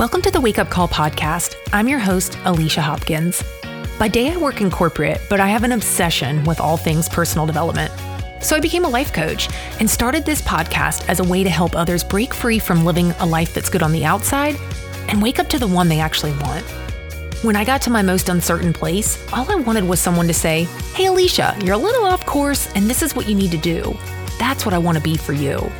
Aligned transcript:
Welcome 0.00 0.22
to 0.22 0.30
the 0.30 0.40
Wake 0.40 0.58
Up 0.58 0.70
Call 0.70 0.88
podcast. 0.88 1.56
I'm 1.74 1.86
your 1.86 1.98
host, 1.98 2.38
Alicia 2.46 2.80
Hopkins. 2.80 3.44
By 3.98 4.08
day, 4.08 4.30
I 4.30 4.38
work 4.38 4.62
in 4.62 4.70
corporate, 4.70 5.20
but 5.28 5.40
I 5.40 5.48
have 5.48 5.62
an 5.62 5.72
obsession 5.72 6.42
with 6.44 6.58
all 6.58 6.78
things 6.78 7.06
personal 7.06 7.44
development. 7.44 7.92
So 8.42 8.56
I 8.56 8.60
became 8.60 8.86
a 8.86 8.88
life 8.88 9.12
coach 9.12 9.50
and 9.78 9.90
started 9.90 10.24
this 10.24 10.40
podcast 10.40 11.06
as 11.06 11.20
a 11.20 11.24
way 11.24 11.44
to 11.44 11.50
help 11.50 11.76
others 11.76 12.02
break 12.02 12.32
free 12.32 12.58
from 12.58 12.86
living 12.86 13.10
a 13.18 13.26
life 13.26 13.52
that's 13.52 13.68
good 13.68 13.82
on 13.82 13.92
the 13.92 14.06
outside 14.06 14.56
and 15.08 15.20
wake 15.20 15.38
up 15.38 15.50
to 15.50 15.58
the 15.58 15.68
one 15.68 15.90
they 15.90 16.00
actually 16.00 16.32
want. 16.32 16.64
When 17.42 17.54
I 17.54 17.66
got 17.66 17.82
to 17.82 17.90
my 17.90 18.00
most 18.00 18.30
uncertain 18.30 18.72
place, 18.72 19.22
all 19.34 19.52
I 19.52 19.56
wanted 19.56 19.84
was 19.84 20.00
someone 20.00 20.28
to 20.28 20.32
say, 20.32 20.64
Hey, 20.94 21.08
Alicia, 21.08 21.58
you're 21.62 21.74
a 21.74 21.76
little 21.76 22.06
off 22.06 22.24
course, 22.24 22.72
and 22.74 22.88
this 22.88 23.02
is 23.02 23.14
what 23.14 23.28
you 23.28 23.34
need 23.34 23.50
to 23.50 23.58
do. 23.58 23.94
That's 24.38 24.64
what 24.64 24.72
I 24.72 24.78
want 24.78 24.96
to 24.96 25.04
be 25.04 25.18
for 25.18 25.34
you. 25.34 25.70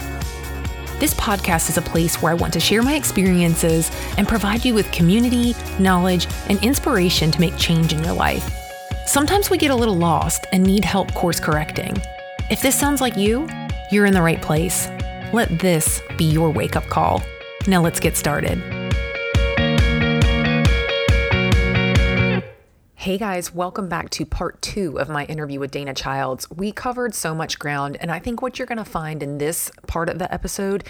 This 1.01 1.15
podcast 1.15 1.71
is 1.71 1.79
a 1.79 1.83
place 1.83 2.21
where 2.21 2.31
I 2.31 2.35
want 2.35 2.53
to 2.53 2.61
share 2.61 2.83
my 2.83 2.95
experiences 2.95 3.91
and 4.19 4.29
provide 4.29 4.67
you 4.67 4.75
with 4.75 4.93
community, 4.93 5.55
knowledge, 5.79 6.29
and 6.51 6.63
inspiration 6.63 7.31
to 7.31 7.41
make 7.41 7.57
change 7.57 7.95
in 7.95 8.05
your 8.05 8.13
life. 8.13 8.47
Sometimes 9.07 9.49
we 9.49 9.57
get 9.57 9.71
a 9.71 9.75
little 9.75 9.97
lost 9.97 10.47
and 10.53 10.63
need 10.63 10.85
help 10.85 11.15
course 11.15 11.41
correcting. 11.41 11.97
If 12.51 12.61
this 12.61 12.79
sounds 12.79 13.01
like 13.01 13.17
you, 13.17 13.49
you're 13.91 14.05
in 14.05 14.13
the 14.13 14.21
right 14.21 14.43
place. 14.43 14.91
Let 15.33 15.59
this 15.59 16.03
be 16.19 16.25
your 16.25 16.51
wake 16.51 16.77
up 16.77 16.85
call. 16.89 17.23
Now 17.67 17.81
let's 17.81 17.99
get 17.99 18.15
started. 18.15 18.80
Hey 23.01 23.17
guys, 23.17 23.55
welcome 23.55 23.89
back 23.89 24.11
to 24.11 24.27
part 24.27 24.61
two 24.61 25.01
of 25.01 25.09
my 25.09 25.25
interview 25.25 25.59
with 25.59 25.71
Dana 25.71 25.95
Childs. 25.95 26.51
We 26.51 26.71
covered 26.71 27.15
so 27.15 27.35
much 27.35 27.59
ground, 27.59 27.97
and 27.99 28.11
I 28.11 28.19
think 28.19 28.43
what 28.43 28.59
you're 28.59 28.67
going 28.67 28.77
to 28.77 28.85
find 28.85 29.23
in 29.23 29.39
this 29.39 29.71
part 29.87 30.11
of 30.11 30.19
the 30.19 30.31
episode 30.31 30.85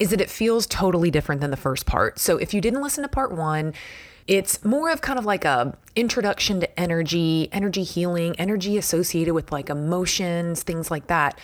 is 0.00 0.10
that 0.10 0.20
it 0.20 0.28
feels 0.28 0.66
totally 0.66 1.08
different 1.08 1.40
than 1.40 1.52
the 1.52 1.56
first 1.56 1.86
part. 1.86 2.18
So 2.18 2.36
if 2.36 2.52
you 2.52 2.60
didn't 2.60 2.82
listen 2.82 3.02
to 3.02 3.08
part 3.08 3.30
one, 3.30 3.74
it's 4.26 4.64
more 4.64 4.90
of 4.90 5.02
kind 5.02 5.20
of 5.20 5.24
like 5.24 5.44
a 5.44 5.78
introduction 5.94 6.58
to 6.58 6.80
energy, 6.80 7.48
energy 7.52 7.84
healing, 7.84 8.34
energy 8.40 8.76
associated 8.76 9.32
with 9.32 9.52
like 9.52 9.70
emotions, 9.70 10.64
things 10.64 10.90
like 10.90 11.06
that. 11.06 11.38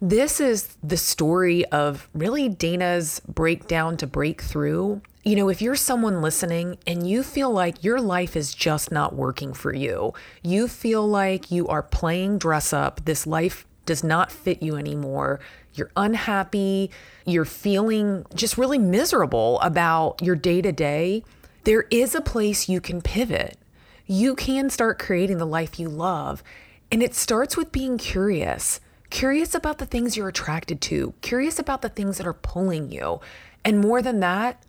This 0.00 0.40
is 0.40 0.78
the 0.82 0.96
story 0.96 1.66
of 1.66 2.08
really 2.14 2.48
Dana's 2.48 3.20
breakdown 3.28 3.98
to 3.98 4.06
breakthrough 4.06 5.02
you 5.24 5.36
know, 5.36 5.48
if 5.48 5.60
you're 5.60 5.74
someone 5.74 6.22
listening 6.22 6.78
and 6.86 7.08
you 7.08 7.22
feel 7.22 7.50
like 7.50 7.84
your 7.84 8.00
life 8.00 8.36
is 8.36 8.54
just 8.54 8.92
not 8.92 9.14
working 9.14 9.52
for 9.52 9.74
you, 9.74 10.14
you 10.42 10.68
feel 10.68 11.06
like 11.06 11.50
you 11.50 11.68
are 11.68 11.82
playing 11.82 12.38
dress 12.38 12.72
up, 12.72 13.04
this 13.04 13.26
life 13.26 13.66
does 13.84 14.04
not 14.04 14.30
fit 14.30 14.62
you 14.62 14.76
anymore, 14.76 15.40
you're 15.74 15.90
unhappy, 15.96 16.90
you're 17.24 17.44
feeling 17.44 18.24
just 18.34 18.58
really 18.58 18.78
miserable 18.78 19.60
about 19.60 20.20
your 20.22 20.36
day 20.36 20.62
to 20.62 20.72
day, 20.72 21.24
there 21.64 21.86
is 21.90 22.14
a 22.14 22.20
place 22.20 22.68
you 22.68 22.80
can 22.80 23.02
pivot. 23.02 23.58
You 24.06 24.34
can 24.34 24.70
start 24.70 24.98
creating 24.98 25.38
the 25.38 25.46
life 25.46 25.78
you 25.78 25.88
love. 25.88 26.42
And 26.90 27.02
it 27.02 27.14
starts 27.14 27.56
with 27.56 27.72
being 27.72 27.98
curious 27.98 28.80
curious 29.10 29.54
about 29.54 29.78
the 29.78 29.86
things 29.86 30.16
you're 30.16 30.28
attracted 30.28 30.80
to, 30.82 31.14
curious 31.22 31.58
about 31.58 31.82
the 31.82 31.88
things 31.88 32.18
that 32.18 32.26
are 32.26 32.34
pulling 32.34 32.90
you. 32.90 33.20
And 33.64 33.80
more 33.80 34.02
than 34.02 34.20
that, 34.20 34.62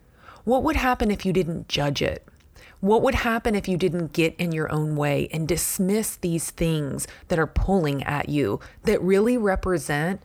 what 0.44 0.64
would 0.64 0.76
happen 0.76 1.12
if 1.12 1.26
you 1.26 1.34
didn't 1.34 1.68
judge 1.68 2.02
it? 2.02 2.26
What 2.82 3.02
would 3.02 3.16
happen 3.16 3.56
if 3.56 3.68
you 3.68 3.76
didn't 3.76 4.14
get 4.14 4.36
in 4.38 4.54
your 4.54 4.72
own 4.72 4.96
way 4.96 5.28
and 5.32 5.48
dismiss 5.48 6.16
these 6.16 6.52
things 6.52 7.08
that 7.28 7.38
are 7.38 7.48
pulling 7.48 8.04
at 8.04 8.30
you 8.30 8.62
that 8.84 9.02
really 9.02 9.38
represent 9.38 10.22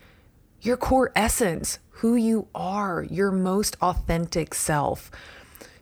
your 0.61 0.77
core 0.77 1.11
essence, 1.17 1.81
who 1.91 2.15
you 2.15 2.47
are, 2.55 3.03
your 3.03 3.33
most 3.33 3.77
authentic 3.83 4.55
self? 4.55 5.11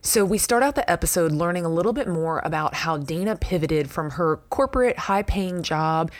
So, 0.01 0.25
we 0.25 0.37
start 0.37 0.63
out 0.63 0.75
the 0.75 0.89
episode 0.91 1.31
learning 1.31 1.63
a 1.63 1.69
little 1.69 1.93
bit 1.93 2.09
more 2.09 2.41
about 2.43 2.73
how 2.73 2.97
Dana 2.97 3.37
pivoted 3.37 3.89
from 3.89 4.11
her 4.11 4.37
corporate 4.49 4.97
high 4.97 5.23
paying 5.23 5.63
job 5.63 6.11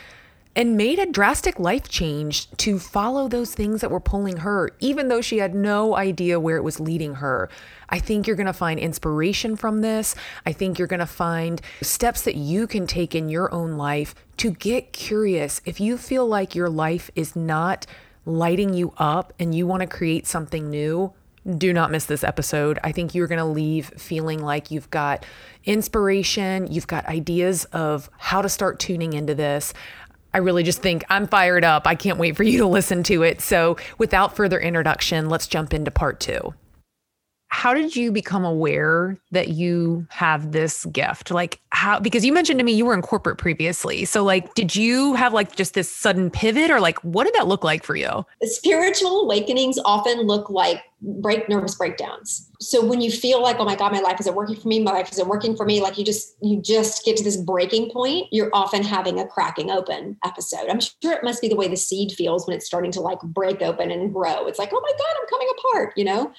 and 0.56 0.76
made 0.76 0.98
a 0.98 1.10
drastic 1.10 1.58
life 1.58 1.88
change 1.88 2.50
to 2.58 2.78
follow 2.78 3.28
those 3.28 3.54
things 3.54 3.80
that 3.80 3.90
were 3.90 4.00
pulling 4.00 4.38
her, 4.38 4.70
even 4.80 5.08
though 5.08 5.20
she 5.20 5.38
had 5.38 5.54
no 5.54 5.96
idea 5.96 6.38
where 6.38 6.56
it 6.56 6.62
was 6.62 6.78
leading 6.78 7.16
her. 7.16 7.48
I 7.88 7.98
think 7.98 8.26
you're 8.26 8.36
going 8.36 8.46
to 8.46 8.52
find 8.52 8.78
inspiration 8.78 9.56
from 9.56 9.80
this. 9.80 10.14
I 10.46 10.52
think 10.52 10.78
you're 10.78 10.88
going 10.88 11.00
to 11.00 11.06
find 11.06 11.60
steps 11.82 12.22
that 12.22 12.36
you 12.36 12.66
can 12.66 12.86
take 12.86 13.14
in 13.14 13.28
your 13.28 13.52
own 13.52 13.76
life 13.76 14.14
to 14.38 14.52
get 14.52 14.92
curious. 14.92 15.60
If 15.64 15.80
you 15.80 15.98
feel 15.98 16.26
like 16.26 16.54
your 16.54 16.68
life 16.68 17.10
is 17.14 17.34
not 17.34 17.86
lighting 18.26 18.72
you 18.74 18.94
up 18.96 19.32
and 19.38 19.54
you 19.54 19.66
want 19.66 19.80
to 19.80 19.86
create 19.86 20.26
something 20.26 20.70
new, 20.70 21.12
do 21.58 21.74
not 21.74 21.90
miss 21.90 22.06
this 22.06 22.24
episode. 22.24 22.78
I 22.82 22.90
think 22.92 23.14
you're 23.14 23.26
going 23.26 23.38
to 23.38 23.44
leave 23.44 23.88
feeling 23.98 24.42
like 24.42 24.70
you've 24.70 24.88
got 24.90 25.26
inspiration, 25.64 26.72
you've 26.72 26.86
got 26.86 27.04
ideas 27.06 27.66
of 27.66 28.08
how 28.16 28.40
to 28.40 28.48
start 28.48 28.78
tuning 28.78 29.12
into 29.12 29.34
this. 29.34 29.74
I 30.34 30.38
really 30.38 30.64
just 30.64 30.82
think 30.82 31.04
I'm 31.08 31.26
fired 31.26 31.64
up. 31.64 31.86
I 31.86 31.94
can't 31.94 32.18
wait 32.18 32.36
for 32.36 32.42
you 32.42 32.58
to 32.58 32.66
listen 32.66 33.02
to 33.04 33.22
it. 33.22 33.40
So, 33.40 33.76
without 33.98 34.34
further 34.36 34.60
introduction, 34.60 35.28
let's 35.28 35.46
jump 35.46 35.72
into 35.72 35.90
part 35.90 36.20
two 36.20 36.52
how 37.54 37.72
did 37.72 37.94
you 37.94 38.10
become 38.10 38.44
aware 38.44 39.16
that 39.30 39.46
you 39.50 40.04
have 40.10 40.50
this 40.50 40.84
gift 40.86 41.30
like 41.30 41.60
how 41.70 42.00
because 42.00 42.24
you 42.24 42.32
mentioned 42.32 42.58
to 42.58 42.64
me 42.64 42.72
you 42.72 42.84
were 42.84 42.94
in 42.94 43.00
corporate 43.00 43.38
previously 43.38 44.04
so 44.04 44.24
like 44.24 44.52
did 44.54 44.74
you 44.74 45.14
have 45.14 45.32
like 45.32 45.54
just 45.54 45.74
this 45.74 45.88
sudden 45.88 46.30
pivot 46.30 46.68
or 46.68 46.80
like 46.80 46.98
what 47.04 47.24
did 47.24 47.32
that 47.34 47.46
look 47.46 47.62
like 47.62 47.84
for 47.84 47.94
you 47.94 48.26
spiritual 48.42 49.20
awakenings 49.20 49.78
often 49.84 50.22
look 50.22 50.50
like 50.50 50.82
break 51.20 51.48
nervous 51.48 51.74
breakdowns 51.74 52.50
so 52.60 52.84
when 52.84 53.00
you 53.00 53.10
feel 53.10 53.42
like 53.42 53.58
oh 53.58 53.64
my 53.64 53.76
god 53.76 53.92
my 53.92 54.00
life 54.00 54.18
isn't 54.18 54.34
working 54.34 54.56
for 54.56 54.68
me 54.68 54.80
my 54.80 54.92
life 54.92 55.10
isn't 55.12 55.28
working 55.28 55.54
for 55.54 55.66
me 55.66 55.80
like 55.80 55.98
you 55.98 56.04
just 56.04 56.34
you 56.42 56.60
just 56.60 57.04
get 57.04 57.16
to 57.16 57.24
this 57.24 57.36
breaking 57.36 57.90
point 57.90 58.26
you're 58.32 58.50
often 58.52 58.82
having 58.82 59.18
a 59.20 59.26
cracking 59.26 59.70
open 59.70 60.16
episode 60.24 60.68
i'm 60.68 60.80
sure 60.80 61.12
it 61.12 61.22
must 61.22 61.42
be 61.42 61.48
the 61.48 61.56
way 61.56 61.68
the 61.68 61.76
seed 61.76 62.12
feels 62.12 62.46
when 62.46 62.56
it's 62.56 62.66
starting 62.66 62.90
to 62.90 63.00
like 63.00 63.20
break 63.20 63.60
open 63.60 63.90
and 63.90 64.12
grow 64.12 64.46
it's 64.46 64.58
like 64.58 64.70
oh 64.72 64.80
my 64.80 64.92
god 64.92 65.20
i'm 65.20 65.28
coming 65.28 65.48
apart 65.58 65.92
you 65.96 66.04
know 66.04 66.32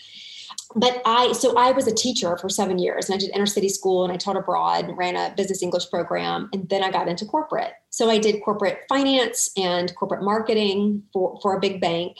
but 0.75 1.01
I, 1.05 1.31
so 1.33 1.55
I 1.55 1.71
was 1.71 1.87
a 1.87 1.93
teacher 1.93 2.37
for 2.37 2.49
seven 2.49 2.79
years 2.79 3.09
and 3.09 3.15
I 3.15 3.17
did 3.17 3.31
inner 3.33 3.45
city 3.45 3.69
school 3.69 4.03
and 4.03 4.11
I 4.11 4.17
taught 4.17 4.35
abroad, 4.35 4.91
ran 4.95 5.15
a 5.15 5.33
business 5.35 5.61
English 5.61 5.89
program, 5.89 6.49
and 6.53 6.67
then 6.69 6.83
I 6.83 6.91
got 6.91 7.07
into 7.07 7.25
corporate. 7.25 7.73
So 7.91 8.09
I 8.09 8.17
did 8.17 8.43
corporate 8.43 8.79
finance 8.89 9.49
and 9.55 9.95
corporate 9.95 10.23
marketing 10.23 11.03
for, 11.13 11.39
for 11.41 11.55
a 11.55 11.59
big 11.59 11.79
bank. 11.79 12.17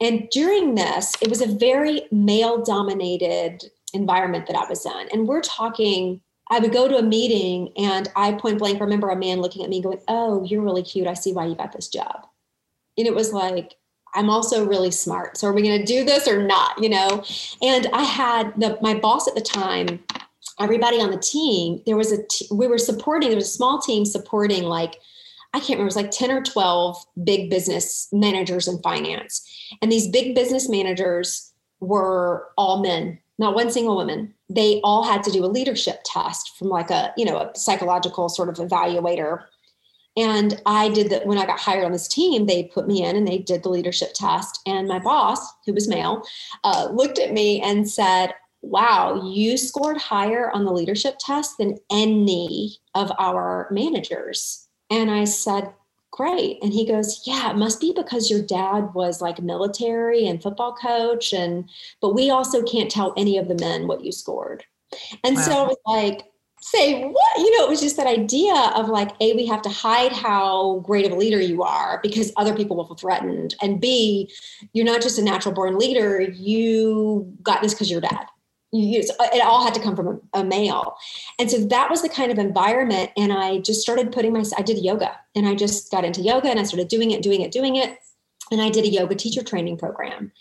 And 0.00 0.28
during 0.30 0.74
this, 0.74 1.14
it 1.20 1.28
was 1.28 1.40
a 1.40 1.46
very 1.46 2.02
male 2.10 2.62
dominated 2.64 3.70
environment 3.92 4.46
that 4.46 4.56
I 4.56 4.68
was 4.68 4.86
in. 4.86 5.08
And 5.12 5.28
we're 5.28 5.42
talking, 5.42 6.20
I 6.50 6.58
would 6.58 6.72
go 6.72 6.88
to 6.88 6.96
a 6.96 7.02
meeting 7.02 7.72
and 7.76 8.08
I 8.16 8.32
point 8.32 8.58
blank 8.58 8.80
remember 8.80 9.10
a 9.10 9.16
man 9.16 9.40
looking 9.40 9.62
at 9.62 9.70
me 9.70 9.82
going, 9.82 10.00
Oh, 10.08 10.44
you're 10.44 10.62
really 10.62 10.82
cute. 10.82 11.06
I 11.06 11.14
see 11.14 11.32
why 11.32 11.46
you 11.46 11.54
got 11.54 11.72
this 11.72 11.88
job. 11.88 12.26
And 12.96 13.06
it 13.06 13.14
was 13.14 13.32
like, 13.32 13.76
I'm 14.14 14.30
also 14.30 14.66
really 14.66 14.90
smart. 14.90 15.36
So 15.36 15.48
are 15.48 15.52
we 15.52 15.62
going 15.62 15.78
to 15.78 15.84
do 15.84 16.04
this 16.04 16.26
or 16.26 16.42
not? 16.42 16.82
You 16.82 16.88
know, 16.88 17.24
and 17.62 17.86
I 17.92 18.02
had 18.02 18.52
the 18.58 18.78
my 18.82 18.94
boss 18.94 19.28
at 19.28 19.34
the 19.34 19.40
time. 19.40 20.00
Everybody 20.58 21.00
on 21.00 21.10
the 21.10 21.16
team, 21.16 21.80
there 21.86 21.96
was 21.96 22.12
a 22.12 22.22
t- 22.26 22.46
we 22.50 22.66
were 22.66 22.76
supporting. 22.76 23.30
There 23.30 23.36
was 23.36 23.48
a 23.48 23.52
small 23.52 23.80
team 23.80 24.04
supporting 24.04 24.64
like 24.64 24.96
I 25.52 25.58
can't 25.58 25.70
remember. 25.70 25.82
It 25.82 25.94
was 25.94 25.96
like 25.96 26.10
ten 26.10 26.30
or 26.30 26.42
twelve 26.42 26.96
big 27.24 27.50
business 27.50 28.08
managers 28.12 28.68
in 28.68 28.80
finance, 28.82 29.48
and 29.82 29.90
these 29.90 30.08
big 30.08 30.34
business 30.34 30.68
managers 30.68 31.52
were 31.80 32.48
all 32.56 32.82
men, 32.82 33.18
not 33.38 33.54
one 33.54 33.70
single 33.70 33.96
woman. 33.96 34.34
They 34.48 34.80
all 34.84 35.02
had 35.02 35.22
to 35.24 35.30
do 35.30 35.44
a 35.44 35.46
leadership 35.46 36.00
test 36.04 36.56
from 36.58 36.68
like 36.68 36.90
a 36.90 37.12
you 37.16 37.24
know 37.24 37.38
a 37.38 37.56
psychological 37.56 38.28
sort 38.28 38.48
of 38.48 38.56
evaluator 38.56 39.44
and 40.16 40.60
I 40.66 40.88
did 40.88 41.10
that 41.10 41.26
when 41.26 41.38
I 41.38 41.46
got 41.46 41.60
hired 41.60 41.84
on 41.84 41.92
this 41.92 42.08
team, 42.08 42.46
they 42.46 42.64
put 42.64 42.88
me 42.88 43.04
in 43.04 43.16
and 43.16 43.26
they 43.26 43.38
did 43.38 43.62
the 43.62 43.68
leadership 43.68 44.12
test. 44.14 44.60
And 44.66 44.88
my 44.88 44.98
boss, 44.98 45.40
who 45.66 45.72
was 45.72 45.88
male, 45.88 46.22
uh, 46.64 46.88
looked 46.92 47.18
at 47.18 47.32
me 47.32 47.60
and 47.60 47.88
said, 47.88 48.34
Wow, 48.62 49.22
you 49.24 49.56
scored 49.56 49.96
higher 49.96 50.50
on 50.50 50.64
the 50.64 50.72
leadership 50.72 51.16
test 51.18 51.56
than 51.58 51.78
any 51.90 52.76
of 52.94 53.10
our 53.18 53.68
managers. 53.70 54.68
And 54.90 55.10
I 55.10 55.24
said, 55.24 55.72
Great. 56.12 56.58
And 56.62 56.72
he 56.72 56.86
goes, 56.86 57.22
Yeah, 57.24 57.50
it 57.50 57.56
must 57.56 57.80
be 57.80 57.92
because 57.94 58.30
your 58.30 58.42
dad 58.42 58.92
was 58.94 59.22
like 59.22 59.40
military 59.40 60.26
and 60.26 60.42
football 60.42 60.74
coach. 60.74 61.32
And, 61.32 61.68
but 62.00 62.14
we 62.14 62.30
also 62.30 62.62
can't 62.62 62.90
tell 62.90 63.14
any 63.16 63.38
of 63.38 63.48
the 63.48 63.54
men 63.54 63.86
what 63.86 64.04
you 64.04 64.12
scored. 64.12 64.64
And 65.24 65.36
wow. 65.36 65.42
so 65.42 65.52
I 65.52 65.66
was 65.68 65.76
like, 65.86 66.26
say 66.62 67.04
what 67.04 67.38
you 67.38 67.56
know 67.56 67.64
it 67.64 67.70
was 67.70 67.80
just 67.80 67.96
that 67.96 68.06
idea 68.06 68.54
of 68.76 68.88
like 68.88 69.12
a 69.20 69.34
we 69.34 69.46
have 69.46 69.62
to 69.62 69.70
hide 69.70 70.12
how 70.12 70.80
great 70.80 71.06
of 71.06 71.12
a 71.12 71.14
leader 71.14 71.40
you 71.40 71.62
are 71.62 71.98
because 72.02 72.32
other 72.36 72.54
people 72.54 72.76
will 72.76 72.86
feel 72.86 72.96
threatened 72.96 73.54
and 73.62 73.80
b 73.80 74.30
you're 74.74 74.84
not 74.84 75.00
just 75.00 75.18
a 75.18 75.22
natural 75.22 75.54
born 75.54 75.78
leader 75.78 76.20
you 76.20 77.34
got 77.42 77.62
this 77.62 77.72
because 77.72 77.90
you're 77.90 78.00
dad 78.00 78.26
you, 78.72 79.02
uh, 79.18 79.28
it 79.32 79.42
all 79.42 79.64
had 79.64 79.74
to 79.74 79.80
come 79.80 79.96
from 79.96 80.20
a, 80.32 80.44
male 80.44 80.96
and 81.38 81.50
so 81.50 81.58
that 81.58 81.90
was 81.90 82.02
the 82.02 82.08
kind 82.08 82.30
of 82.30 82.38
environment 82.38 83.10
and 83.16 83.32
i 83.32 83.58
just 83.58 83.80
started 83.80 84.12
putting 84.12 84.32
my 84.32 84.44
i 84.56 84.62
did 84.62 84.78
yoga 84.78 85.16
and 85.34 85.46
i 85.46 85.54
just 85.54 85.90
got 85.90 86.04
into 86.04 86.20
yoga 86.20 86.48
and 86.48 86.60
i 86.60 86.62
started 86.62 86.88
doing 86.88 87.10
it 87.10 87.22
doing 87.22 87.40
it 87.40 87.50
doing 87.50 87.76
it 87.76 87.98
and 88.50 88.60
I 88.60 88.68
did 88.68 88.84
a 88.84 88.88
yoga 88.88 89.14
teacher 89.14 89.42
training 89.42 89.78
program. 89.78 90.32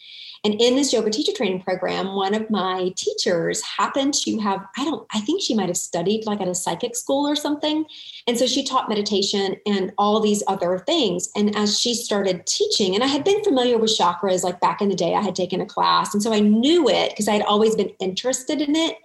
And 0.44 0.54
in 0.60 0.76
this 0.76 0.94
yoga 0.94 1.10
teacher 1.10 1.34
training 1.34 1.62
program, 1.64 2.16
one 2.16 2.34
of 2.34 2.50
my 2.50 2.94
teachers 2.96 3.62
happened 3.62 4.14
to 4.16 4.38
have, 4.40 4.66
I 4.78 4.86
don't, 4.86 5.06
I 5.14 5.20
think 5.22 5.42
she 5.42 5.54
might 5.54 5.68
have 5.68 5.78
studied 5.78 6.26
like 6.26 6.40
at 6.40 6.48
a 6.48 6.56
psychic 6.56 6.96
school 6.96 7.28
or 7.28 7.36
something. 7.36 7.86
And 8.26 8.38
so 8.38 8.48
she 8.48 8.64
taught 8.64 8.88
meditation 8.88 9.58
and 9.66 9.92
all 9.98 10.20
these 10.20 10.44
other 10.48 10.80
things. 10.80 11.30
And 11.36 11.56
as 11.58 11.80
she 11.80 11.94
started 11.94 12.46
teaching, 12.46 12.96
and 12.96 13.04
I 13.04 13.08
had 13.08 13.24
been 13.24 13.44
familiar 13.44 13.78
with 13.78 13.98
chakras 13.98 14.44
like 14.44 14.62
back 14.62 14.82
in 14.82 14.90
the 14.90 14.96
day, 14.96 15.14
I 15.16 15.22
had 15.22 15.36
taken 15.36 15.60
a 15.60 15.66
class. 15.66 16.14
And 16.14 16.24
so 16.24 16.34
I 16.34 16.40
knew 16.40 16.88
it 16.88 17.10
because 17.10 17.28
I 17.28 17.34
had 17.34 17.44
always 17.44 17.76
been 17.76 17.92
interested 18.00 18.62
in 18.62 18.76
it. 18.76 18.98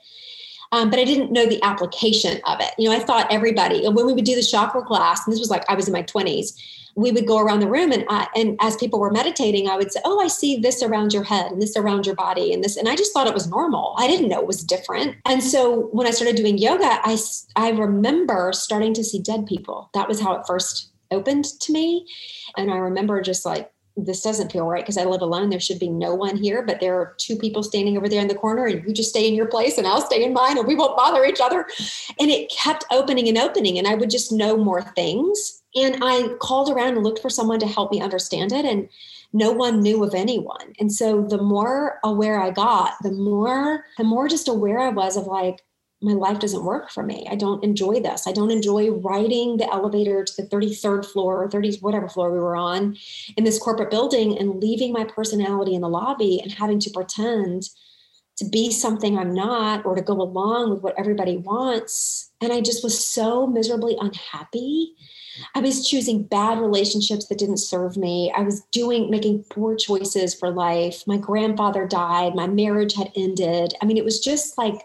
Um, 0.73 0.91
but 0.91 0.99
I 0.99 1.05
didn't 1.05 1.31
know 1.31 1.47
the 1.47 1.63
application 1.63 2.41
of 2.47 2.61
it. 2.61 2.75
You 2.79 2.89
know, 2.89 2.97
I 2.97 2.99
thought 2.99 3.31
everybody, 3.31 3.87
when 3.87 4.07
we 4.07 4.13
would 4.13 4.25
do 4.25 4.35
the 4.35 4.43
chakra 4.43 4.83
class, 4.83 5.25
and 5.25 5.33
this 5.33 5.39
was 5.39 5.51
like 5.51 5.65
I 5.69 5.75
was 5.75 5.87
in 5.87 5.93
my 5.93 6.03
20s, 6.03 6.59
we 6.96 7.11
would 7.11 7.26
go 7.26 7.38
around 7.38 7.61
the 7.61 7.69
room 7.69 7.93
and 7.93 8.05
I, 8.08 8.29
and 8.37 8.56
as 8.61 8.76
people 8.76 9.00
were 9.00 9.11
meditating 9.11 9.69
i 9.69 9.76
would 9.76 9.93
say 9.93 10.00
oh 10.05 10.20
i 10.20 10.29
see 10.29 10.58
this 10.58 10.82
around 10.82 11.12
your 11.12 11.25
head 11.25 11.52
and 11.52 11.61
this 11.61 11.76
around 11.76 12.06
your 12.06 12.14
body 12.14 12.52
and 12.52 12.62
this 12.62 12.76
and 12.76 12.88
i 12.88 12.96
just 12.96 13.12
thought 13.12 13.26
it 13.26 13.35
was 13.35 13.49
normal 13.49 13.94
i 13.99 14.06
didn't 14.06 14.29
know 14.29 14.41
it 14.41 14.46
was 14.46 14.62
different 14.62 15.17
and 15.25 15.43
so 15.43 15.88
when 15.93 16.06
i 16.06 16.11
started 16.11 16.37
doing 16.37 16.58
yoga 16.58 17.00
i 17.02 17.17
i 17.56 17.70
remember 17.70 18.52
starting 18.52 18.94
to 18.94 19.05
see 19.05 19.19
dead 19.19 19.46
people 19.46 19.91
that 19.94 20.08
was 20.08 20.20
how 20.20 20.35
it 20.35 20.46
first 20.46 20.91
opened 21.11 21.44
to 21.61 21.73
me 21.73 22.06
and 22.56 22.70
i 22.70 22.76
remember 22.76 23.20
just 23.20 23.44
like 23.44 23.70
this 23.96 24.23
doesn't 24.23 24.50
feel 24.50 24.67
right 24.67 24.82
because 24.82 24.96
I 24.96 25.05
live 25.05 25.20
alone. 25.20 25.50
There 25.50 25.61
should 25.61 25.79
be 25.79 25.88
no 25.88 26.14
one 26.14 26.37
here, 26.37 26.62
but 26.62 26.81
there 26.81 26.96
are 26.96 27.14
two 27.19 27.37
people 27.37 27.62
standing 27.62 27.96
over 27.96 28.08
there 28.08 28.20
in 28.20 28.29
the 28.29 28.35
corner, 28.35 28.67
and 28.67 28.85
you 28.87 28.93
just 28.93 29.11
stay 29.11 29.29
in 29.29 29.35
your 29.35 29.46
place, 29.46 29.79
and 29.79 29.87
I'll 29.87 30.00
stay 30.00 30.25
in 30.25 30.32
mine, 30.32 30.58
and 30.58 30.67
we 30.67 30.75
won't 30.75 30.96
bother 30.96 31.25
each 31.25 31.41
other. 31.41 31.67
And 32.19 32.31
it 32.31 32.50
kept 32.50 32.85
opening 32.91 33.29
and 33.29 33.38
opening, 33.38 33.79
and 33.79 33.87
I 33.87 33.94
would 33.94 34.11
just 34.11 34.32
know 34.32 34.56
more 34.56 34.82
things. 34.82 35.62
And 35.75 36.03
I 36.03 36.29
called 36.41 36.71
around 36.71 36.94
and 36.94 37.05
looked 37.05 37.21
for 37.21 37.31
someone 37.31 37.59
to 37.61 37.67
help 37.67 37.91
me 37.91 38.00
understand 38.00 38.53
it. 38.53 38.65
And 38.65 38.88
no 39.32 39.50
one 39.50 39.82
knew 39.82 40.05
of 40.05 40.15
anyone. 40.15 40.75
And 40.79 40.93
so 40.93 41.23
the 41.23 41.43
more 41.43 41.99
aware 42.05 42.41
I 42.41 42.50
got, 42.50 42.94
the 43.03 43.11
more, 43.11 43.85
the 43.99 44.05
more 44.05 44.29
just 44.29 44.49
aware 44.49 44.79
I 44.79 44.91
was 44.91 45.17
of 45.17 45.26
like, 45.26 45.65
my 46.00 46.12
life 46.12 46.38
doesn't 46.38 46.65
work 46.65 46.91
for 46.91 47.03
me. 47.03 47.26
I 47.31 47.35
don't 47.35 47.65
enjoy 47.65 47.99
this. 47.99 48.26
I 48.26 48.32
don't 48.32 48.50
enjoy 48.50 48.91
riding 48.91 49.56
the 49.56 49.73
elevator 49.73 50.23
to 50.23 50.43
the 50.43 50.47
33rd 50.49 51.06
floor 51.06 51.43
or 51.43 51.49
30s, 51.49 51.82
whatever 51.82 52.09
floor 52.09 52.31
we 52.31 52.38
were 52.38 52.56
on 52.56 52.97
in 53.37 53.44
this 53.44 53.59
corporate 53.59 53.91
building 53.91 54.38
and 54.38 54.62
leaving 54.62 54.93
my 54.93 55.05
personality 55.05 55.75
in 55.75 55.81
the 55.81 55.88
lobby 55.88 56.41
and 56.43 56.53
having 56.53 56.79
to 56.81 56.91
pretend 56.91 57.70
to 58.37 58.44
be 58.44 58.70
something 58.70 59.17
I'm 59.17 59.32
not 59.32 59.87
or 59.87 59.94
to 59.94 60.03
go 60.03 60.20
along 60.20 60.70
with 60.70 60.82
what 60.82 60.99
everybody 60.99 61.38
wants. 61.38 62.31
And 62.41 62.53
I 62.53 62.61
just 62.61 62.85
was 62.85 63.05
so 63.05 63.47
miserably 63.47 63.97
unhappy 63.99 64.94
I 65.55 65.61
was 65.61 65.89
choosing 65.89 66.25
bad 66.25 66.59
relationships 66.59 67.27
that 67.27 67.39
didn't 67.39 67.59
serve 67.59 67.97
me. 67.97 68.33
I 68.37 68.43
was 68.43 68.63
doing, 68.73 69.11
making 69.11 69.45
poor 69.51 69.77
choices 69.77 70.35
for 70.35 70.51
life. 70.51 71.03
My 71.07 71.17
grandfather 71.17 71.87
died. 71.87 72.35
My 72.35 72.47
marriage 72.47 72.95
had 72.95 73.11
ended. 73.17 73.75
I 73.81 73.87
mean, 73.87 73.97
it 73.97 74.05
was 74.05 74.21
just 74.21 74.59
like 74.59 74.83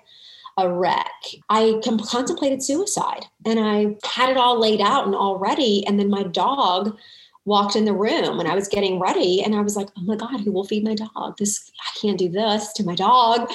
a 0.58 0.70
wreck. 0.70 1.12
I 1.50 1.80
contemplated 1.84 2.64
suicide 2.64 3.26
and 3.46 3.60
I 3.60 3.98
had 4.06 4.30
it 4.30 4.38
all 4.38 4.60
laid 4.60 4.82
out 4.82 5.06
and 5.06 5.16
all 5.16 5.38
ready. 5.38 5.86
And 5.88 6.00
then 6.00 6.10
my 6.10 6.24
dog 6.24 6.98
walked 7.46 7.76
in 7.76 7.86
the 7.86 7.94
room 7.94 8.40
and 8.40 8.48
I 8.48 8.56
was 8.56 8.68
getting 8.68 9.00
ready 9.00 9.42
and 9.42 9.56
I 9.56 9.62
was 9.62 9.76
like, 9.76 9.88
oh 9.98 10.02
my 10.04 10.16
God, 10.16 10.42
who 10.42 10.52
will 10.52 10.66
feed 10.66 10.84
my 10.84 10.96
dog? 10.96 11.38
This, 11.38 11.72
I 11.82 12.00
can't 12.00 12.18
do 12.18 12.30
this 12.30 12.74
to 12.74 12.84
my 12.84 12.96
dog. 12.96 13.50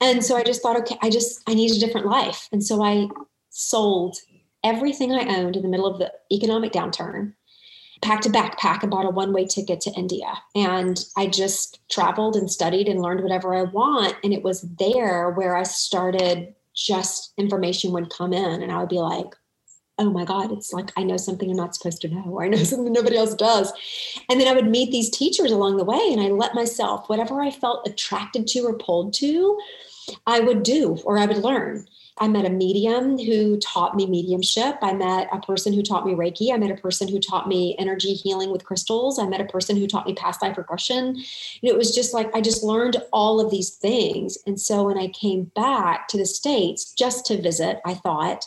And 0.00 0.24
so 0.24 0.36
I 0.36 0.42
just 0.42 0.62
thought, 0.62 0.78
okay, 0.78 0.96
I 1.02 1.10
just, 1.10 1.42
I 1.46 1.54
need 1.54 1.70
a 1.70 1.78
different 1.78 2.06
life. 2.06 2.48
And 2.50 2.64
so 2.64 2.82
I 2.82 3.08
sold 3.50 4.16
everything 4.66 5.12
I 5.12 5.36
owned 5.36 5.56
in 5.56 5.62
the 5.62 5.68
middle 5.68 5.86
of 5.86 5.98
the 5.98 6.12
economic 6.32 6.72
downturn, 6.72 7.32
packed 8.02 8.26
a 8.26 8.28
backpack 8.28 8.82
and 8.82 8.90
bought 8.90 9.06
a 9.06 9.10
one 9.10 9.32
way 9.32 9.46
ticket 9.46 9.80
to 9.82 9.92
India. 9.92 10.34
And 10.54 11.02
I 11.16 11.28
just 11.28 11.80
traveled 11.88 12.36
and 12.36 12.50
studied 12.50 12.88
and 12.88 13.00
learned 13.00 13.22
whatever 13.22 13.54
I 13.54 13.62
want. 13.62 14.16
And 14.22 14.34
it 14.34 14.42
was 14.42 14.62
there 14.78 15.30
where 15.30 15.56
I 15.56 15.62
started 15.62 16.54
just 16.74 17.32
information 17.38 17.92
would 17.92 18.10
come 18.10 18.32
in 18.32 18.62
and 18.62 18.70
I 18.70 18.80
would 18.80 18.90
be 18.90 18.98
like, 18.98 19.34
oh 19.98 20.10
my 20.10 20.26
God, 20.26 20.52
it's 20.52 20.74
like 20.74 20.92
I 20.96 21.04
know 21.04 21.16
something 21.16 21.48
I'm 21.48 21.56
not 21.56 21.74
supposed 21.74 22.02
to 22.02 22.08
know, 22.08 22.24
or 22.24 22.44
I 22.44 22.48
know 22.48 22.56
something 22.64 22.92
nobody 22.92 23.16
else 23.16 23.34
does. 23.34 23.72
And 24.28 24.40
then 24.40 24.48
I 24.48 24.52
would 24.52 24.68
meet 24.68 24.90
these 24.90 25.10
teachers 25.10 25.52
along 25.52 25.76
the 25.76 25.84
way 25.84 26.10
and 26.10 26.20
I 26.20 26.26
let 26.26 26.54
myself, 26.54 27.08
whatever 27.08 27.40
I 27.40 27.50
felt 27.50 27.86
attracted 27.88 28.46
to 28.48 28.60
or 28.60 28.74
pulled 28.74 29.14
to, 29.14 29.58
I 30.26 30.40
would 30.40 30.62
do 30.62 30.98
or 31.04 31.18
I 31.18 31.26
would 31.26 31.38
learn. 31.38 31.86
I 32.18 32.28
met 32.28 32.46
a 32.46 32.50
medium 32.50 33.18
who 33.18 33.58
taught 33.58 33.94
me 33.94 34.06
mediumship. 34.06 34.78
I 34.80 34.94
met 34.94 35.28
a 35.32 35.40
person 35.40 35.74
who 35.74 35.82
taught 35.82 36.06
me 36.06 36.14
Reiki. 36.14 36.52
I 36.52 36.56
met 36.56 36.70
a 36.70 36.80
person 36.80 37.08
who 37.08 37.20
taught 37.20 37.46
me 37.46 37.76
energy 37.78 38.14
healing 38.14 38.50
with 38.50 38.64
crystals. 38.64 39.18
I 39.18 39.26
met 39.26 39.42
a 39.42 39.46
person 39.46 39.76
who 39.76 39.86
taught 39.86 40.06
me 40.06 40.14
past 40.14 40.40
life 40.40 40.56
regression. 40.56 41.16
You 41.60 41.68
know, 41.68 41.74
it 41.74 41.78
was 41.78 41.94
just 41.94 42.14
like 42.14 42.34
I 42.34 42.40
just 42.40 42.62
learned 42.62 42.96
all 43.12 43.38
of 43.38 43.50
these 43.50 43.70
things. 43.70 44.38
And 44.46 44.58
so 44.58 44.84
when 44.84 44.96
I 44.96 45.08
came 45.08 45.50
back 45.54 46.08
to 46.08 46.16
the 46.16 46.24
States 46.24 46.92
just 46.92 47.26
to 47.26 47.40
visit, 47.40 47.80
I 47.84 47.92
thought, 47.94 48.46